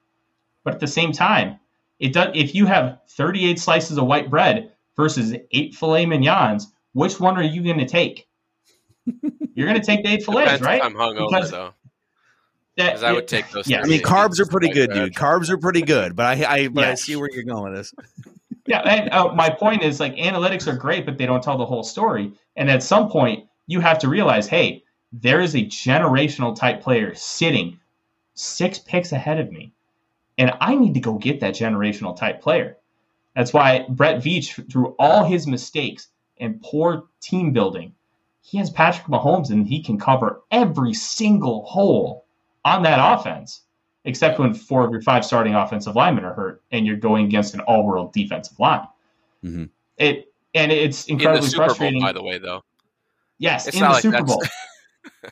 [0.64, 1.60] But at the same time,
[2.00, 2.32] it does.
[2.34, 7.44] If you have 38 slices of white bread versus eight filet mignons, which one are
[7.44, 8.28] you going to take?
[9.56, 10.84] You're going to take the eight fillets, right?
[10.84, 11.74] I'm hungover Because though,
[12.78, 13.68] that- because I would take those.
[13.68, 13.82] Yeah.
[13.82, 15.14] I mean, carbs are pretty good, dude.
[15.14, 17.94] Carbs are pretty good, but I, I, but I see where you're going with this.
[18.68, 21.66] Yeah, and uh, my point is like analytics are great, but they don't tell the
[21.66, 22.32] whole story.
[22.56, 27.16] And at some point, you have to realize, hey, there is a generational type player
[27.16, 27.80] sitting
[28.36, 29.74] six picks ahead of me,
[30.38, 32.78] and I need to go get that generational type player.
[33.36, 36.10] That's why Brett Veach, through all his mistakes
[36.42, 37.94] and poor team building,
[38.42, 42.26] he has Patrick Mahomes, and he can cover every single hole
[42.66, 43.62] on that offense
[44.04, 47.54] except when four of your five starting offensive linemen are hurt and you're going against
[47.54, 48.88] an all-world defensive line.
[49.46, 49.70] Mhm.
[49.98, 52.02] It and it's In the incredibly Super Bowl, frustrating.
[52.02, 52.64] by the way, though.
[53.38, 54.44] yes, It's in not the like Super Bowl.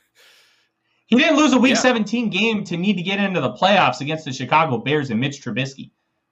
[1.07, 1.79] he didn't lose a Week Yeah.
[1.79, 5.43] 17 game to need to get into the playoffs against the Chicago Bears and Mitch
[5.43, 5.89] Trubisky.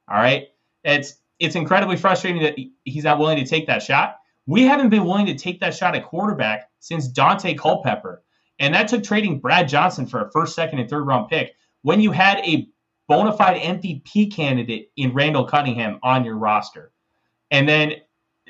[0.08, 0.48] All right,
[0.84, 4.18] it's it's incredibly frustrating that he's not willing to take that shot.
[4.48, 8.24] We haven't been willing to take that shot at quarterback since Daunte Culpepper,
[8.60, 12.02] and that took trading Brad Johnson for a first, second, and third round pick when
[12.02, 12.68] you had a
[13.08, 16.92] bona fide MVP candidate in Randall Cunningham on your roster.
[17.52, 17.94] And then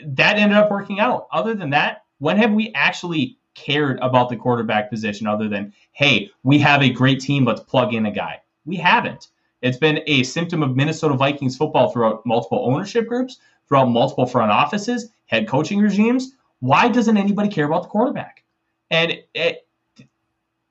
[0.05, 1.27] that ended up working out.
[1.31, 6.29] Other than that, when have we actually cared about the quarterback position other than, hey,
[6.43, 8.41] we have a great team, let's plug in a guy?
[8.65, 9.29] We haven't.
[9.61, 14.51] It's been a symptom of Minnesota Vikings football throughout multiple ownership groups, throughout multiple front
[14.51, 16.33] offices, head coaching regimes.
[16.59, 18.43] Why doesn't anybody care about the quarterback?
[18.89, 19.67] And it,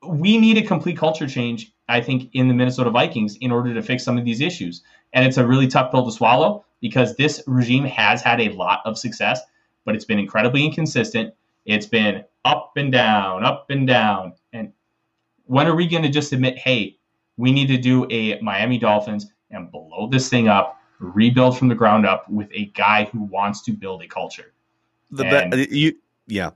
[0.06, 3.82] we need a complete culture change, I think, in the Minnesota Vikings in order to
[3.82, 4.82] fix some of these issues.
[5.12, 8.80] And it's a really tough pill to swallow because this regime has had a lot
[8.84, 9.40] of success,
[9.84, 11.34] but it's been incredibly inconsistent.
[11.64, 14.34] It's been up and down, up and down.
[14.52, 14.72] And
[15.46, 16.96] when are we going to just admit, hey,
[17.36, 21.74] we need to do a Miami Dolphins and blow this thing up, rebuild from the
[21.74, 24.52] ground up with a guy who wants to build a culture?
[25.10, 26.50] The And- be- you yeah.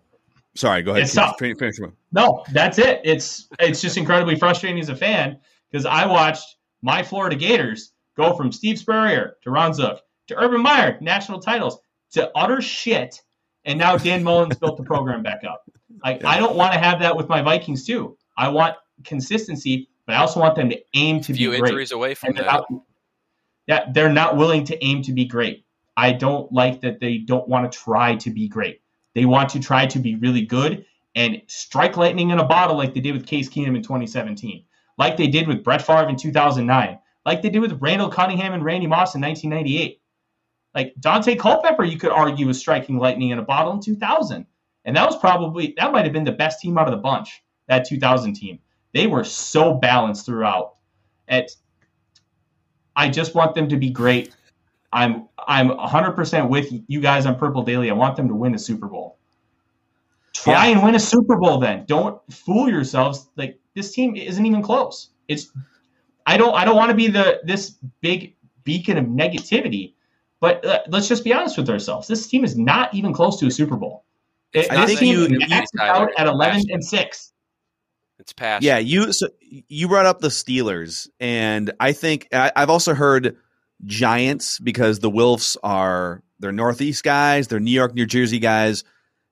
[0.56, 1.04] Sorry, go ahead.
[1.04, 1.38] It's tough.
[1.38, 1.78] Finish, finish.
[2.12, 3.00] No, that's it.
[3.04, 5.38] It's it's just incredibly frustrating as a fan
[5.70, 10.60] because I watched my Florida Gators go from Steve Spurrier to Ron Zook to Urban
[10.60, 11.78] Meyer, national titles,
[12.12, 13.20] to utter shit,
[13.64, 15.62] and now Dan Mullins built the program back up.
[16.04, 18.16] Like I don't want to have that with my Vikings too.
[18.36, 18.74] I want
[19.04, 21.68] consistency, but I also want them to aim to Few be great.
[21.68, 22.60] injuries away from And they're
[23.70, 23.94] that.
[23.94, 25.64] they're not willing to aim to be great.
[25.96, 28.82] I don't like that they don't want to try to be great.
[29.14, 32.94] They want to try to be really good and strike lightning in a bottle like
[32.94, 34.64] they did with Case Keenum in 2017,
[34.98, 38.64] like they did with Brett Favre in 2009, like they did with Randall Cunningham and
[38.64, 40.00] Randy Moss in 1998.
[40.74, 44.46] Like Daunte Culpepper, you could argue was striking lightning in a bottle in 2000,
[44.84, 47.42] and that was probably that might have been the best team out of the bunch.
[47.66, 48.60] That 2000 team,
[48.94, 50.76] they were so balanced throughout.
[51.28, 51.52] It,
[53.00, 54.34] I just want them to be great.
[54.92, 57.90] I'm I'm 100% with you guys on Purple Daily.
[57.90, 59.16] I want them to win a Super Bowl.
[60.34, 60.72] Try Yeah.
[60.74, 61.84] and win a Super Bowl then.
[61.86, 63.28] Don't fool yourselves.
[63.36, 65.10] Like this team isn't even close.
[65.28, 65.50] It's
[66.26, 68.34] I don't I don't want to be the this big
[68.64, 69.94] beacon of negativity,
[70.40, 72.06] but uh, let's just be honest with ourselves.
[72.06, 74.04] This team is not even close to a Super Bowl.
[74.52, 77.32] It, I this think team you- maxed out at 11 and 6.
[78.30, 78.64] It's passion.
[78.64, 83.36] Yeah, you so you brought up the Steelers, and I think I, I've also heard
[83.84, 88.84] Giants because the Wilfs are they're Northeast guys, they're New York, New Jersey guys,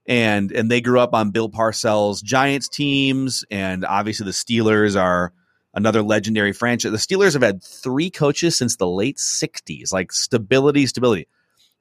[0.07, 5.33] and and they grew up on Bill Parcells' Giants teams, and obviously the Steelers are
[5.75, 6.91] another legendary franchise.
[6.91, 11.29] The Steelers have had three coaches since the late '60s, like stability, stability.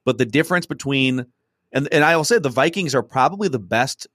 [0.04, 1.26] But the difference between
[1.72, 4.06] and and I will say the Vikings are probably the best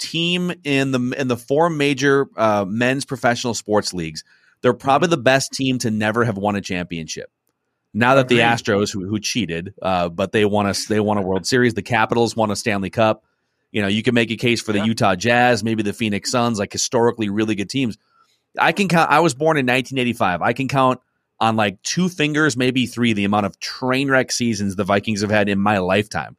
[0.00, 4.24] team in the in the four major uh, men's professional sports leagues.
[4.62, 7.30] They're probably the best team to never have won a championship.
[7.94, 11.22] Now that the Astros, who, who cheated, uh, but they won a they won a
[11.22, 11.74] World Series.
[11.74, 13.24] The Capitals won a Stanley Cup.
[13.72, 14.84] You know, you can make a case for the Yeah.
[14.86, 17.96] Utah Jazz, maybe the Phoenix Suns, like historically really good teams.
[18.58, 19.10] I can count.
[19.10, 20.42] I was born in 1985.
[20.42, 21.00] I can count
[21.38, 25.30] on like two fingers, maybe three, the amount of train wreck seasons the Vikings have
[25.30, 26.36] had in my lifetime.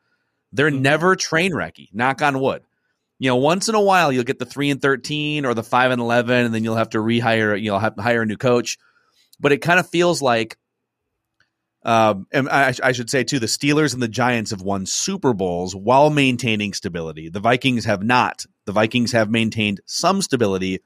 [0.54, 0.82] They're Mhm.
[0.82, 1.88] never train wrecky.
[1.94, 2.64] Knock on wood.
[3.22, 5.92] You know, once in a while you'll get the three and thirteen or the five
[5.92, 7.62] and eleven, and then you'll have to rehire.
[7.62, 8.80] You'll have to hire a new coach.
[9.40, 10.58] But it kind of feels like,
[11.86, 15.36] um, and I, I should say too, the Steelers and the Giants have won Super
[15.36, 17.30] Bowls while maintaining stability.
[17.30, 18.44] The Vikings have not.
[18.66, 20.80] The Vikings have maintained some stability.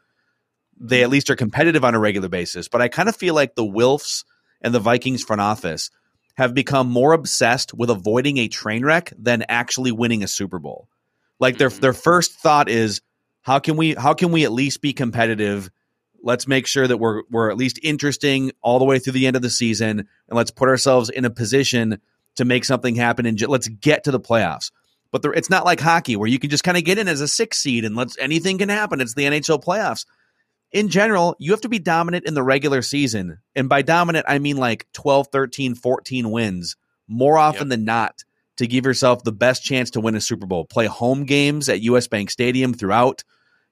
[0.77, 2.67] They at least are competitive on a regular basis.
[2.67, 4.25] But I kind of feel like the Wilfs
[4.61, 5.89] and the Vikings front office
[6.35, 10.89] have become more obsessed with avoiding a train wreck than actually winning a Super Bowl.
[11.39, 11.79] Like their Mhm.
[11.81, 13.01] their first thought is
[13.41, 15.69] how can we how can we at least be competitive?
[16.23, 19.35] Let's make sure that we're we're at least interesting all the way through the end
[19.35, 21.99] of the season, and let's put ourselves in a position
[22.35, 23.25] to make something happen.
[23.25, 24.71] And j- let's get to the playoffs.
[25.11, 27.21] But there, it's not like hockey where you can just kind of get in as
[27.21, 28.99] a six seed and let's anything can happen.
[28.99, 30.05] It's the NHL playoffs.
[30.71, 33.37] In general, you have to be dominant in the regular season.
[33.55, 36.75] And by dominant, I mean like 12, 13, 14 wins
[37.07, 38.23] more often than not
[38.57, 40.65] to give yourself the best chance to win a Super Bowl.
[40.65, 43.23] Play home games at US Bank Stadium throughout.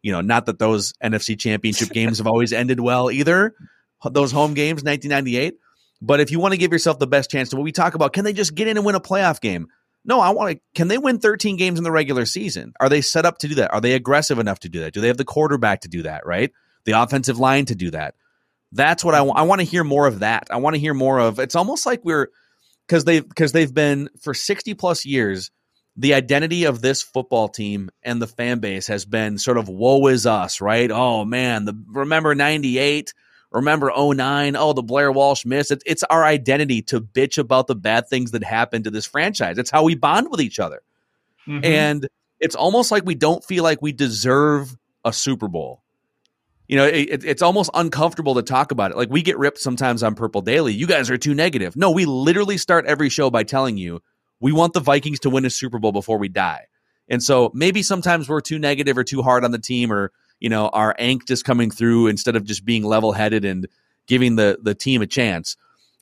[0.02, 3.56] You know, not that those NFC championship games have always ended well either.
[4.12, 5.56] Those home games, 1998.
[6.02, 8.12] But if you want to give yourself the best chance to what we talk about,
[8.12, 9.68] can they just get in and win a playoff game?
[10.06, 10.62] No, I want to.
[10.76, 12.74] Can they win 13 games in the regular season?
[12.82, 13.74] Are they set up to do that?
[13.74, 14.94] Are they aggressive enough to do that?
[14.94, 16.26] Do they have the quarterback to do that?
[16.26, 16.52] Right,
[16.84, 18.16] the offensive line to do that.
[18.74, 19.40] That's what I want.
[19.40, 20.48] I want to hear more of that.
[20.52, 21.40] I want to hear more of.
[21.40, 22.30] It's almost like we're
[22.88, 25.52] because they because they've been for 60 plus years.
[25.96, 30.08] The identity of this football team and the fan base has been sort of woe
[30.08, 30.90] is us, right?
[30.90, 33.14] Oh man, the remember 98
[33.52, 37.76] remember 09 oh the blair walsh miss it's, it's our identity to bitch about the
[37.76, 40.82] bad things that happened to this franchise it's how we bond with each other
[41.48, 41.64] Mhm.
[41.64, 42.08] and
[42.40, 44.76] it's almost like we don't feel like we deserve
[45.06, 45.83] a super bowl
[46.68, 48.98] you know it, it- it's almost uncomfortable to talk about it.
[48.98, 50.74] Like we get ripped sometimes on purple daily.
[50.74, 51.76] You guys are too negative.
[51.76, 54.02] No we literally start every show by telling you
[54.40, 56.66] we want the vikings to win a super bowl before we die.
[57.10, 60.50] And so maybe sometimes we're too negative or too hard on the team or you
[60.50, 63.68] know our angst is coming through instead of just being level headed and
[64.08, 65.58] giving the the team a chance.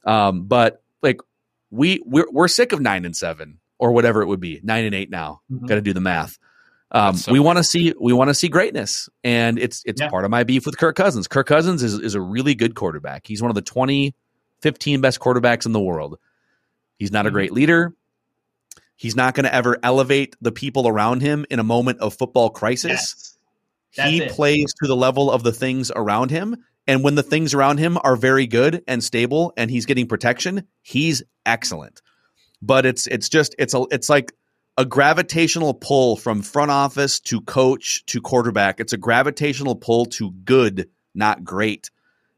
[0.06, 1.20] Um but like
[1.72, 4.94] we we're, we're sick of nine and seven or whatever it would be nine and
[4.94, 5.42] eight now.
[5.52, 5.68] Mhm.
[5.68, 6.38] got to do the math
[6.92, 10.10] um, so we want to see we want to see greatness and it's it's Yeah.
[10.10, 13.26] part of my beef with kirk cousins kirk cousins is, is a really good quarterback
[13.28, 14.14] he's one of the 20
[14.62, 16.18] 15 best quarterbacks in the world
[16.98, 17.34] he's not a Mhm.
[17.34, 17.94] great leader
[18.96, 22.50] he's not going to ever elevate the people around him in a moment of football
[22.50, 24.10] crisis Yes.
[24.10, 24.32] He it.
[24.32, 26.56] plays to the level of the things around him
[26.88, 30.66] and when the things around him are very good and stable and he's getting protection
[30.82, 32.02] he's excellent
[32.62, 34.32] but it's it's just it's a it's like
[34.82, 38.80] a gravitational pull from front office to coach to quarterback.
[38.80, 41.92] It's a gravitational pull to good, not great.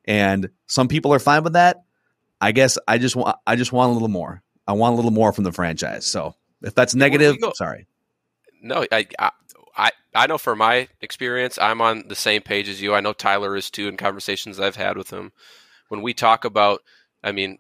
[0.04, 1.86] And some people are fine with that.
[2.42, 4.44] I guess I just want I just want a little more.
[4.68, 6.06] I want a little more from the franchise.
[6.06, 7.88] So if that's negative, sorry.
[8.62, 12.94] No, I, I I know for my experience, I'm on the same page as you.
[12.94, 15.32] I know Tyler is too in conversations I've had with him.
[15.88, 16.82] When we talk about,
[17.24, 17.60] I mean,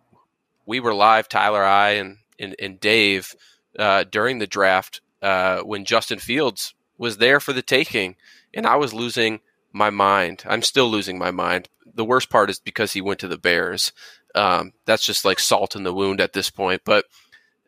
[0.65, 3.33] we were live, Tyler, I, and and, and Dave
[3.77, 8.15] uh, during the draft uh, when Justin Fields was there for the taking,
[8.53, 9.39] and I was losing
[9.71, 10.43] my mind.
[10.45, 11.69] I'm still losing my mind.
[11.93, 13.91] The worst part is because he went to the Bears.
[14.35, 16.81] Um, that's just like salt in the wound at this point.
[16.85, 17.05] But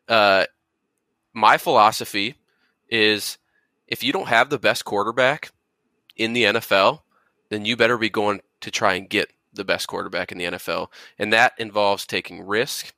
[0.08, 0.46] uh,
[1.32, 2.36] my philosophy
[2.88, 3.38] is
[3.86, 5.50] if you don't have the best quarterback
[6.16, 7.00] in the NFL,
[7.48, 10.88] then you better be going to try and get the best quarterback in the NFL.
[11.18, 12.94] And that involves taking risk.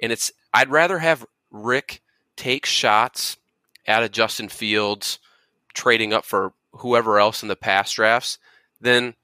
[0.00, 2.02] And it's I'd rather have Rick
[2.38, 3.36] take shots
[3.86, 5.18] at a Justin Fields,
[5.74, 8.38] trading up for whoever else in the past drafts,
[8.80, 9.14] then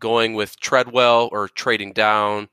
[0.00, 2.48] going with Treadwell or trading down,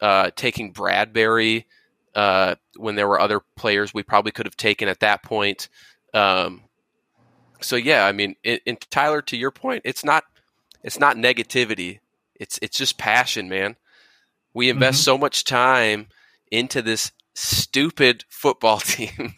[0.00, 1.66] uh, taking Bradbury
[2.14, 5.68] uh, when there were other players we probably could have taken at that point.
[6.14, 6.62] Um,
[7.60, 10.24] so yeah, I mean, and Tyler, to your point, it's not
[10.82, 12.00] it's not negativity.
[12.36, 13.76] It's it's just passion, man.
[14.54, 15.04] We invest mm-hmm.
[15.04, 16.08] so much time
[16.50, 19.34] into this stupid football team.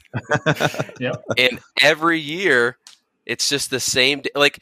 [1.00, 1.22] yep.
[1.36, 2.78] And every year
[3.24, 4.58] it's just the same like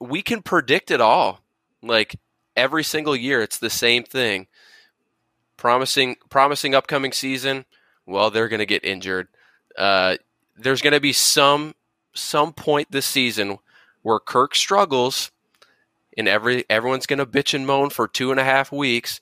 [0.00, 1.40] we can predict it all.
[1.82, 2.16] Like
[2.56, 4.46] every single year it's the same thing.
[5.56, 7.64] Promising promising upcoming season,
[8.06, 9.28] well they're going to get injured.
[9.76, 10.16] Uh,
[10.56, 11.74] there's going to be some
[12.14, 13.58] some point this season
[14.02, 15.30] where Kirk struggles
[16.16, 19.20] and every everyone's going to bitch and moan for two and a half weeks,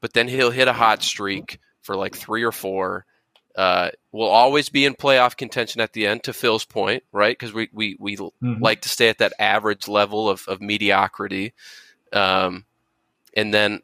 [0.00, 3.04] but then he'll hit a hot streak for like three or four.
[3.54, 6.24] Uh, we'll always be in playoff contention at the end.
[6.24, 7.38] To Phil's point, right?
[7.38, 8.62] Because we we we mm-hmm.
[8.62, 11.52] like to stay at that average level of of mediocrity,
[12.12, 12.64] um,
[13.36, 13.82] and then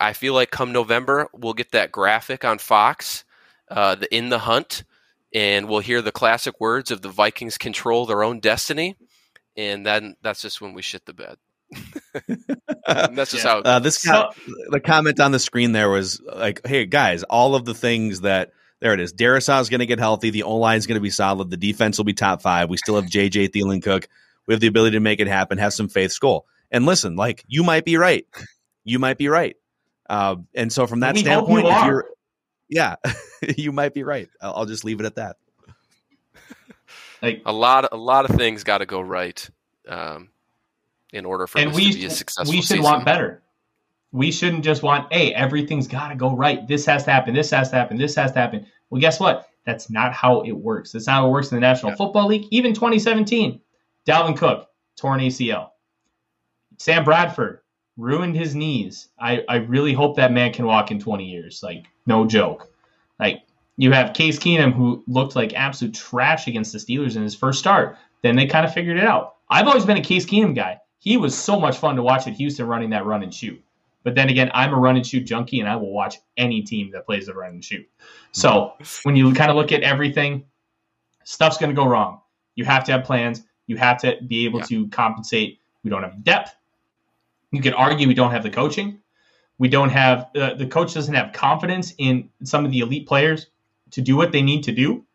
[0.00, 3.24] I feel like come November we'll get that graphic on Fox,
[3.70, 4.84] uh, the in the hunt,
[5.34, 8.96] and we'll hear the classic words of the Vikings control their own destiny,
[9.58, 11.36] and then that's just when we shit the bed.
[12.86, 13.50] That's just yeah.
[13.50, 13.58] how.
[13.60, 14.30] Uh, this so,
[14.70, 18.52] the comment on the screen there was like, "Hey guys, all of the things that."
[18.78, 19.14] There it is.
[19.14, 20.28] Darrisaw is going to get healthy.
[20.28, 21.48] The O line is going to be solid.
[21.48, 22.68] The defense will be top five.
[22.68, 24.06] We still have JJ Thielen Cook.
[24.46, 25.56] We have the ability to make it happen.
[25.56, 26.12] Have some faith.
[26.12, 26.44] Skull.
[26.70, 28.26] And listen, like you might be right.
[28.84, 29.56] You might be right.
[30.08, 32.04] Uh, and so from that we standpoint, you if you're,
[32.68, 32.96] yeah,
[33.56, 34.28] you might be right.
[34.40, 35.36] I'll, I'll, just leave it at that.
[37.22, 39.48] Like a lot, a lot of things got to go right.
[39.88, 40.30] Um,
[41.16, 42.84] in order for and we, to be a successful we should season.
[42.84, 43.42] want better.
[44.12, 46.66] We shouldn't just want hey everything's got to go right.
[46.68, 47.34] This has to happen.
[47.34, 47.96] This has to happen.
[47.96, 48.66] This has to happen.
[48.90, 49.48] Well guess what?
[49.64, 50.92] That's not how it works.
[50.92, 51.96] That's not how it works in the national yeah.
[51.96, 52.46] football league.
[52.50, 53.60] Even 2017
[54.06, 55.70] dalvin cook torn acl
[56.78, 57.60] sam bradford
[57.96, 59.08] ruined his knees.
[59.18, 61.60] I, I really hope that man can walk in 20 years.
[61.62, 62.70] Like no joke.
[63.18, 63.42] Like
[63.76, 67.58] you have case keenum who looked like absolute trash against the steelers in his first
[67.58, 67.96] start.
[68.22, 69.36] Then they kind of figured it out.
[69.48, 72.34] I've always been a case keenum guy he was so much fun to watch at
[72.34, 73.62] Houston running that run and shoot.
[74.02, 76.90] But then again, I'm a run and shoot junkie, and I will watch any team
[76.92, 77.88] that plays the run and shoot.
[78.32, 80.44] So when you kind of look at everything,
[81.24, 82.20] stuff's going to go wrong.
[82.54, 83.42] You have to have plans.
[83.66, 84.66] You have to be able yeah.
[84.66, 85.60] to compensate.
[85.82, 86.54] We don't have depth.
[87.52, 89.00] You could argue we don't have the coaching.
[89.58, 93.46] We don't have uh, the coach doesn't have confidence in some of the elite players
[93.92, 95.05] to do what they need to do.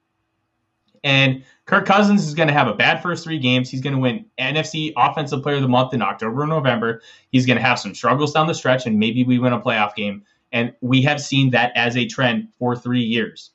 [1.04, 3.70] And Kirk Cousins is going to have a bad first three games.
[3.70, 7.02] He's going to win NFC Offensive Player of the Month in October and November.
[7.32, 9.96] He's going to have some struggles down the stretch, and maybe we win a playoff
[9.96, 10.24] game.
[10.52, 13.52] And we have seen that as a trend for three years.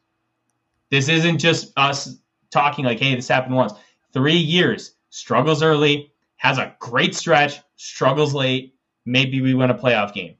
[0.90, 2.16] This isn't just us
[2.50, 3.72] talking like, hey, this happened once.
[4.12, 8.74] Three years, struggles early, has a great stretch, struggles late.
[9.04, 10.36] Maybe we win a playoff game.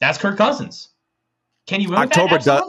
[0.00, 0.90] That's Kirk Cousins.
[1.66, 2.38] Can you win October?
[2.38, 2.60] Do,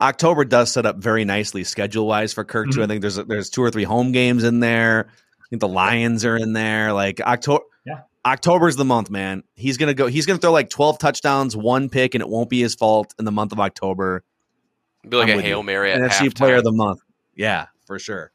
[0.00, 2.72] October does set up very nicely schedule wise for Kirk too.
[2.72, 2.82] Mm-hmm.
[2.82, 5.08] I think there's there's two or three home games in there.
[5.08, 6.92] I think the Lions are in there.
[6.92, 8.00] Like October, yeah.
[8.24, 9.42] October's the month, man.
[9.54, 10.06] He's gonna go.
[10.06, 13.24] He's gonna throw like twelve touchdowns, one pick, and it won't be his fault in
[13.24, 14.22] the month of October.
[15.08, 16.34] Be like I'm a hail mary at NFC halftime.
[16.34, 17.00] Player of the Month.
[17.34, 18.32] Yeah, for sure.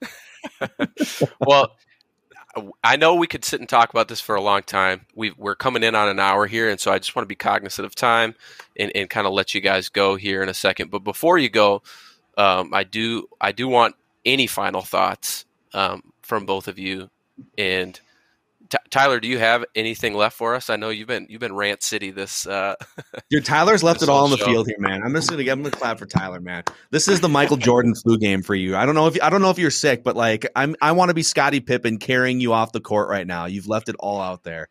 [1.40, 1.76] well,
[2.84, 5.06] I know we could sit and talk about this for a long time.
[5.16, 7.36] we are coming in on an hour here, and so I just want to be
[7.36, 8.36] cognizant of time
[8.78, 10.92] and, and kind of let you guys go here in a second.
[10.92, 11.82] But before you go,
[12.38, 13.96] um, I do I do want
[14.26, 17.10] any final thoughts um, from both of you,
[17.58, 18.00] and
[18.72, 20.70] T- Tyler, do you have anything left for us?
[20.70, 22.48] I know you've been you've been rant city this.
[22.48, 22.76] Uh,
[23.30, 24.46] Dude, Tyler's left it all whole on the show.
[24.46, 25.04] field here, man.
[25.04, 26.64] I'm just gonna give him a clap for Tyler, man.
[26.90, 28.78] This is the Michael Jordan flu game for you.
[28.78, 31.10] I don't know if I don't know if you're sick, but like I'm I want
[31.10, 33.46] to be Scottie Pippen carrying you off the court right now.
[33.46, 34.70] You've left it all out there.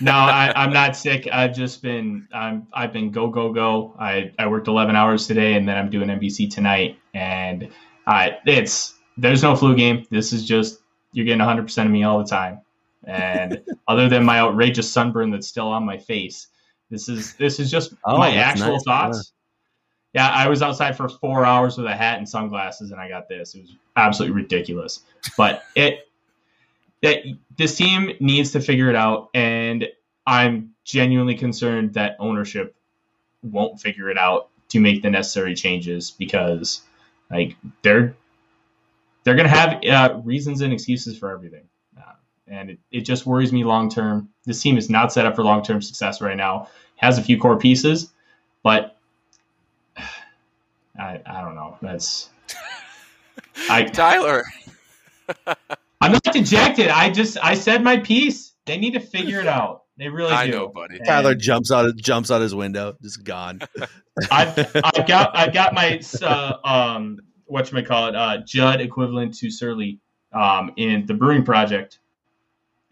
[0.00, 1.28] no, I, I'm not sick.
[1.30, 3.94] I've just been I'm I've been go go go.
[4.00, 7.68] I I worked 11 hours today, and then I'm doing NBC tonight, and
[8.06, 10.06] I it's there's no flu game.
[10.10, 10.80] This is just
[11.12, 12.60] you're getting 100 percent of me all the time,
[13.04, 16.48] and other than my outrageous sunburn that's still on my face,
[16.90, 18.82] this is this is just Oh, my actual nice.
[18.82, 19.32] thoughts.
[20.12, 23.28] Yeah, I was outside for four hours with a hat and sunglasses, and I got
[23.28, 23.54] this.
[23.54, 25.00] It was absolutely ridiculous.
[25.36, 26.08] But it
[27.02, 27.22] that
[27.56, 29.86] this team needs to figure it out, and
[30.26, 32.74] I'm genuinely concerned that ownership
[33.42, 36.82] won't figure it out to make the necessary changes because
[37.30, 38.14] like they're
[39.24, 41.68] they're gonna have uh, reasons and excuses for everything,
[42.50, 44.30] and it, it just worries me long term.
[44.44, 46.68] This team is not set up for long term success right now.
[46.96, 48.12] Has a few core pieces,
[48.62, 48.96] but
[49.96, 51.78] I I don't know.
[51.80, 52.28] That's
[53.68, 54.44] I Tyler,
[56.00, 56.88] I'm not dejected.
[56.88, 58.52] I just I said my piece.
[58.66, 59.84] They need to figure it out.
[59.96, 60.52] They really I do.
[60.52, 60.96] know, buddy.
[60.96, 63.60] And Tyler jumps out jumps out his window, just gone.
[64.30, 69.34] I've, I've got I've got my uh, um what you call it uh, Judd equivalent
[69.38, 70.00] to Surly
[70.32, 71.99] um in the Brewing Project,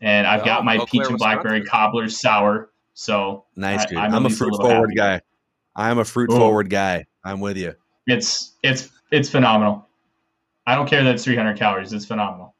[0.00, 1.70] and I've Oh, got my Eau peach Claire, and blackberry Wisconsin.
[1.70, 2.70] cobbler sour.
[2.94, 3.98] So Nice, I- dude.
[3.98, 5.18] I'm I'm, a least a fruit forward happy.
[5.18, 5.20] guy.
[5.76, 6.36] I'm a fruit Ooh.
[6.36, 7.06] forward guy.
[7.24, 7.74] I'm with you.
[8.06, 9.86] it's it's it's phenomenal.
[10.66, 11.92] I don't care that it's 300 calories.
[11.92, 12.54] It's phenomenal.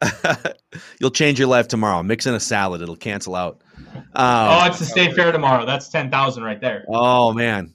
[0.98, 2.02] You'll change your life tomorrow.
[2.02, 3.60] Mix in a salad; it'll cancel out.
[3.94, 5.64] Um, oh, it's the state fair tomorrow.
[5.66, 6.84] That's 10,000 right there.
[6.88, 7.74] oh man,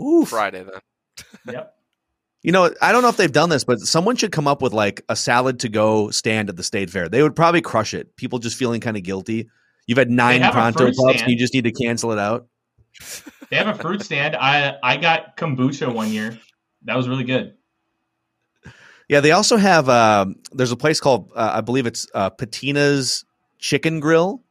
[0.00, 0.28] Oof.
[0.28, 1.54] Friday then.
[1.54, 1.73] Yep.
[2.44, 4.74] You know, I don't know if they've done this, but someone should come up with
[4.74, 7.08] like a salad to go stand at the state fair.
[7.08, 8.16] They would probably crush it.
[8.16, 9.48] People just feeling kind of guilty.
[9.86, 12.46] You've had nine pronto and you just need to cancel it out.
[13.50, 14.36] They have a fruit stand.
[14.36, 16.38] I I got kombucha one year.
[16.82, 17.54] That was really good.
[19.08, 19.88] Yeah, they also have.
[19.88, 23.24] Um, there's a place called uh, I believe it's uh, Patina's
[23.58, 24.42] Chicken Grill,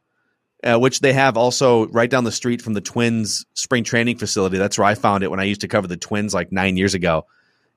[0.63, 4.57] uh, which they have also right down the street from the Twins spring training facility.
[4.57, 6.95] That's where I found it when I used to cover the Twins like nine years
[6.95, 7.27] ago,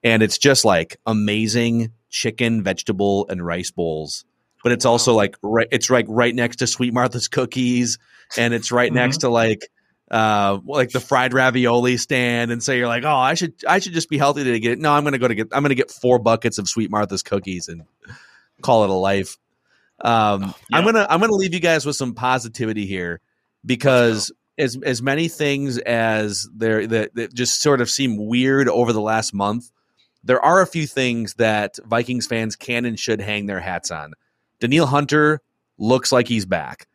[0.03, 4.25] and it's just like amazing chicken, vegetable, and rice bowls.
[4.63, 5.69] But it's also like right.
[5.71, 7.99] It's like right next to Sweet Martha's cookies,
[8.37, 9.69] and it's right next to like
[10.11, 13.93] uh like the fried ravioli stand and so you're like oh i should i should
[13.93, 15.91] just be healthy to get it no i'm gonna go to get i'm gonna get
[15.91, 17.83] four buckets of sweet martha's cookies and
[18.63, 19.37] call it a life
[20.03, 20.79] um yeah.
[20.79, 23.21] i'm gonna i'm gonna leave you guys with some positivity here
[23.65, 28.93] because as as many things as there that, that just sort of seem weird over
[28.93, 29.73] the last month
[30.27, 34.13] there are a few things that vikings fans can and should hang their hats on
[34.61, 35.41] danielle hunter
[35.79, 36.87] looks like he's back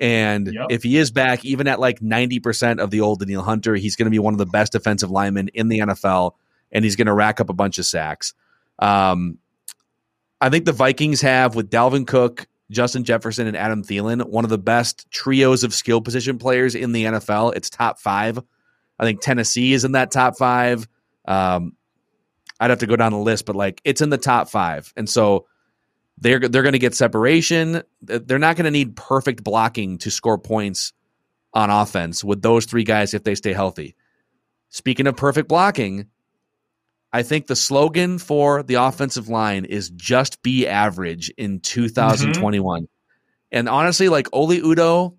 [0.00, 0.66] and Yep.
[0.70, 4.06] if he is back, even at like 90% of the old Danielle Hunter, he's going
[4.06, 6.32] to be one of the best defensive linemen in the NFL,
[6.72, 8.32] and he's going to rack up a bunch of sacks.
[8.78, 9.38] Um,
[10.40, 14.48] I think the Vikings have, with Dalvin Cook, Justin Jefferson, and Adam Thielen, one of
[14.48, 17.54] the best trios of skill position players in the NFL.
[17.54, 18.40] It's top five.
[18.98, 20.88] I think Tennessee is in that top five.
[21.26, 21.76] Um,
[22.60, 24.92] I'd have to go down the list, but like it's in the top five.
[24.96, 25.46] And so
[26.18, 27.82] they're they're going to get separation.
[28.02, 30.92] They're not going to need perfect blocking to score points
[31.54, 33.96] on offense with those three guys if they stay healthy.
[34.68, 36.06] Speaking of perfect blocking,
[37.12, 42.82] I think the slogan for the offensive line is just be average in 2021.
[42.82, 42.86] Mm-hmm.
[43.50, 45.16] And honestly, like Oli Udoh,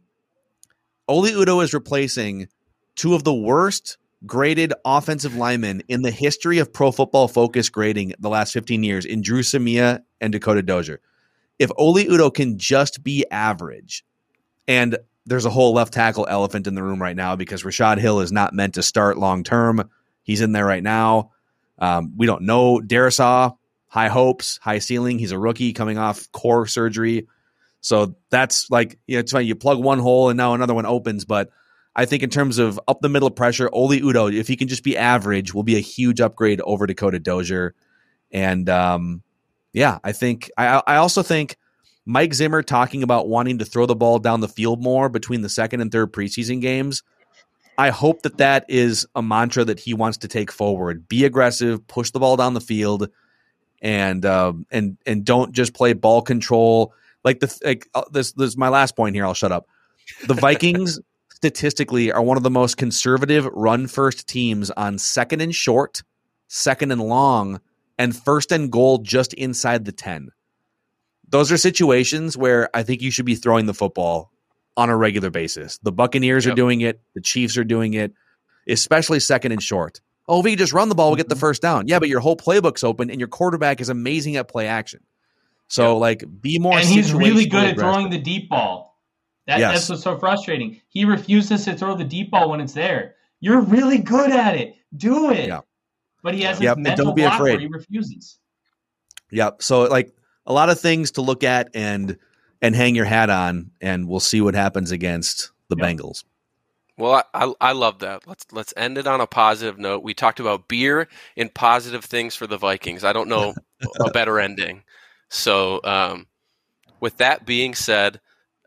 [1.08, 2.48] Oli Udoh is replacing
[2.96, 8.14] two of the worst graded offensive linemen in the history of pro football focus grading
[8.20, 11.00] the last 15 years in Dru Samia and Dakota Dozier.
[11.60, 14.04] If Oli Udoh can just be average,
[14.68, 18.22] and there's a whole left tackle elephant in the room right now because Rashod Hill
[18.22, 19.90] is not meant to start long term.
[20.24, 21.32] He's in there right now.
[21.78, 23.56] Um, we don't know Darrisaw,
[23.88, 25.20] high hopes, high ceiling.
[25.20, 27.28] He's a rookie coming off core surgery.
[27.82, 29.46] So that's like, you know, it's fine.
[29.46, 31.26] You plug one hole and now another one opens.
[31.26, 31.50] But
[31.96, 34.84] I think in terms of up the middle pressure, Oli Udoh, if he can just
[34.84, 37.76] be average, will be a huge upgrade over Dakota Dozier.
[38.32, 39.24] And um,
[39.74, 41.58] yeah, I think I, I also think
[42.06, 45.50] Mike Zimmer talking about wanting to throw the ball down the field more between the
[45.50, 47.04] second and third preseason games.
[47.78, 51.08] I hope that that is a mantra that he wants to take forward.
[51.08, 53.10] Be aggressive, push the ball down the field,
[53.82, 56.94] and um, and and don't just play ball control.
[57.24, 58.34] Like the like uh, this.
[58.34, 59.26] This is my last point here.
[59.26, 59.68] I'll shut up.
[60.28, 61.00] The Vikings
[61.42, 66.04] statistically are one of the most conservative run first teams on second and short,
[66.48, 67.60] second and long,
[67.98, 70.30] and first and goal just inside the ten.
[71.28, 74.32] those are situations where I think you should be throwing the football
[74.78, 75.80] on a regular basis.
[75.82, 76.52] The Buccaneers Yep.
[76.52, 78.14] are doing it, the Chiefs are doing it,
[78.68, 80.02] especially second and short.
[80.28, 81.40] Oh, if you just run the ball, we'll get the mm-hmm.
[81.40, 81.88] first down.
[81.88, 85.00] Yeah, but your whole playbook's open and your quarterback is amazing at play action.
[85.70, 86.78] So, like, be more.
[86.78, 87.94] and he's really good at aggressive.
[87.94, 88.91] throwing the deep ball.
[89.48, 89.74] That, Yes.
[89.74, 90.80] That's what's so frustrating.
[90.90, 93.16] He refuses to throw the deep ball when it's there.
[93.40, 94.76] You're really good at it.
[94.96, 95.48] Do it.
[95.48, 95.62] Yeah.
[96.24, 98.38] But he has this Yep, and mental don't be block where he refuses.
[99.32, 99.64] Yep.
[99.64, 100.14] So like
[100.46, 102.18] a lot of things to look at and
[102.62, 105.88] and hang your hat on, and we'll see what happens against the Yep.
[105.88, 106.24] Bengals.
[106.98, 108.28] Well, I, I I love that.
[108.28, 110.04] Let's let's end it on a positive note.
[110.04, 113.04] We talked about beer and positive things for the Vikings.
[113.04, 113.56] I don't know
[114.00, 114.84] a better ending.
[115.30, 116.28] So, um,
[117.00, 118.20] with that being said,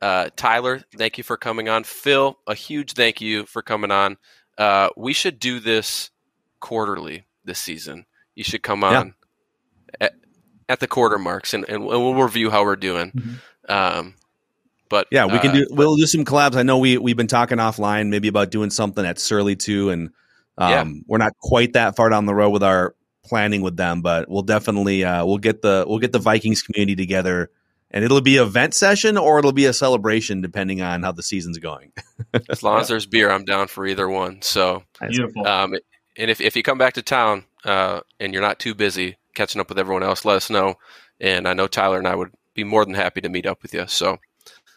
[0.05, 1.83] uh, Tyler, thank you for coming on.
[1.85, 4.19] Phil, a huge thank you for coming on.
[4.59, 6.11] Uh, we should do this
[6.61, 8.05] quarterly this season.
[8.35, 8.99] You should come Yeah.
[9.01, 9.15] on
[10.01, 10.13] at,
[10.69, 13.13] at the quarter marks, and, and we'll review how we're doing.
[13.13, 13.71] Mhm.
[13.71, 14.15] Um,
[14.91, 15.67] but Yeah, we can uh, do.
[15.71, 16.55] We'll do some collabs.
[16.57, 20.11] I know we we've been talking offline, maybe about doing something at Surly too, and
[20.59, 20.85] um, Yeah.
[21.07, 22.95] we're not quite that far down the road with our
[23.25, 26.95] planning with them, but we'll definitely uh, we'll get the we'll get the Vikings community
[26.95, 27.51] together,
[27.95, 31.23] and it'll be a vent session or it'll be a celebration depending on how the
[31.23, 31.93] season's going.
[32.51, 34.43] as long as there's beer, I'm down for either one.
[34.43, 34.83] So.
[35.09, 35.47] Beautiful.
[35.47, 35.77] Um,
[36.19, 39.61] and if, if you come back to town uh, and you're not too busy catching
[39.61, 40.75] up with everyone else, let us know.
[41.21, 43.73] And I know Tyler and I would be more than happy to meet up with
[43.73, 43.87] you.
[43.87, 44.19] So,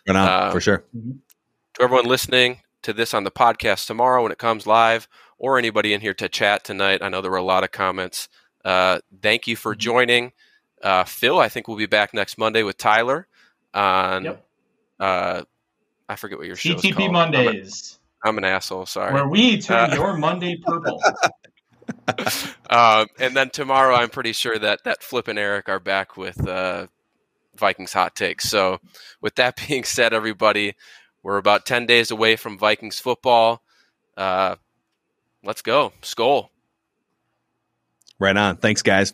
[0.08, 0.86] Right on, Uh, for sure.
[0.94, 5.08] to everyone listening to this on the podcast tomorrow when it comes live,
[5.40, 8.30] or anybody in here to chat tonight, I know there were a lot of comments.
[8.64, 10.34] Uh, thank you for joining.
[10.84, 13.28] Uh, Phil, I think we'll be back next Monday with Tyler
[13.74, 14.26] on.
[14.26, 14.46] Yep.
[15.00, 15.42] Uh,
[16.10, 17.12] I forget what your show is CTP called.
[17.12, 18.86] Mondays, I'm, a, I'm an asshole.
[18.86, 19.14] Sorry.
[19.14, 21.02] where we turn Uh, your Monday purple.
[22.70, 26.48] um, and then tomorrow, I'm pretty sure that that Flip and Eric are back with
[26.48, 26.88] uh,
[27.58, 28.50] Vikings hot takes.
[28.50, 28.80] So,
[29.22, 30.76] with that being said, everybody,
[31.24, 33.62] we're about ten days away from Vikings football.
[34.16, 34.56] Uh,
[35.44, 36.50] let's go, Skol.
[38.20, 38.58] Right on.
[38.58, 39.14] Thanks, guys.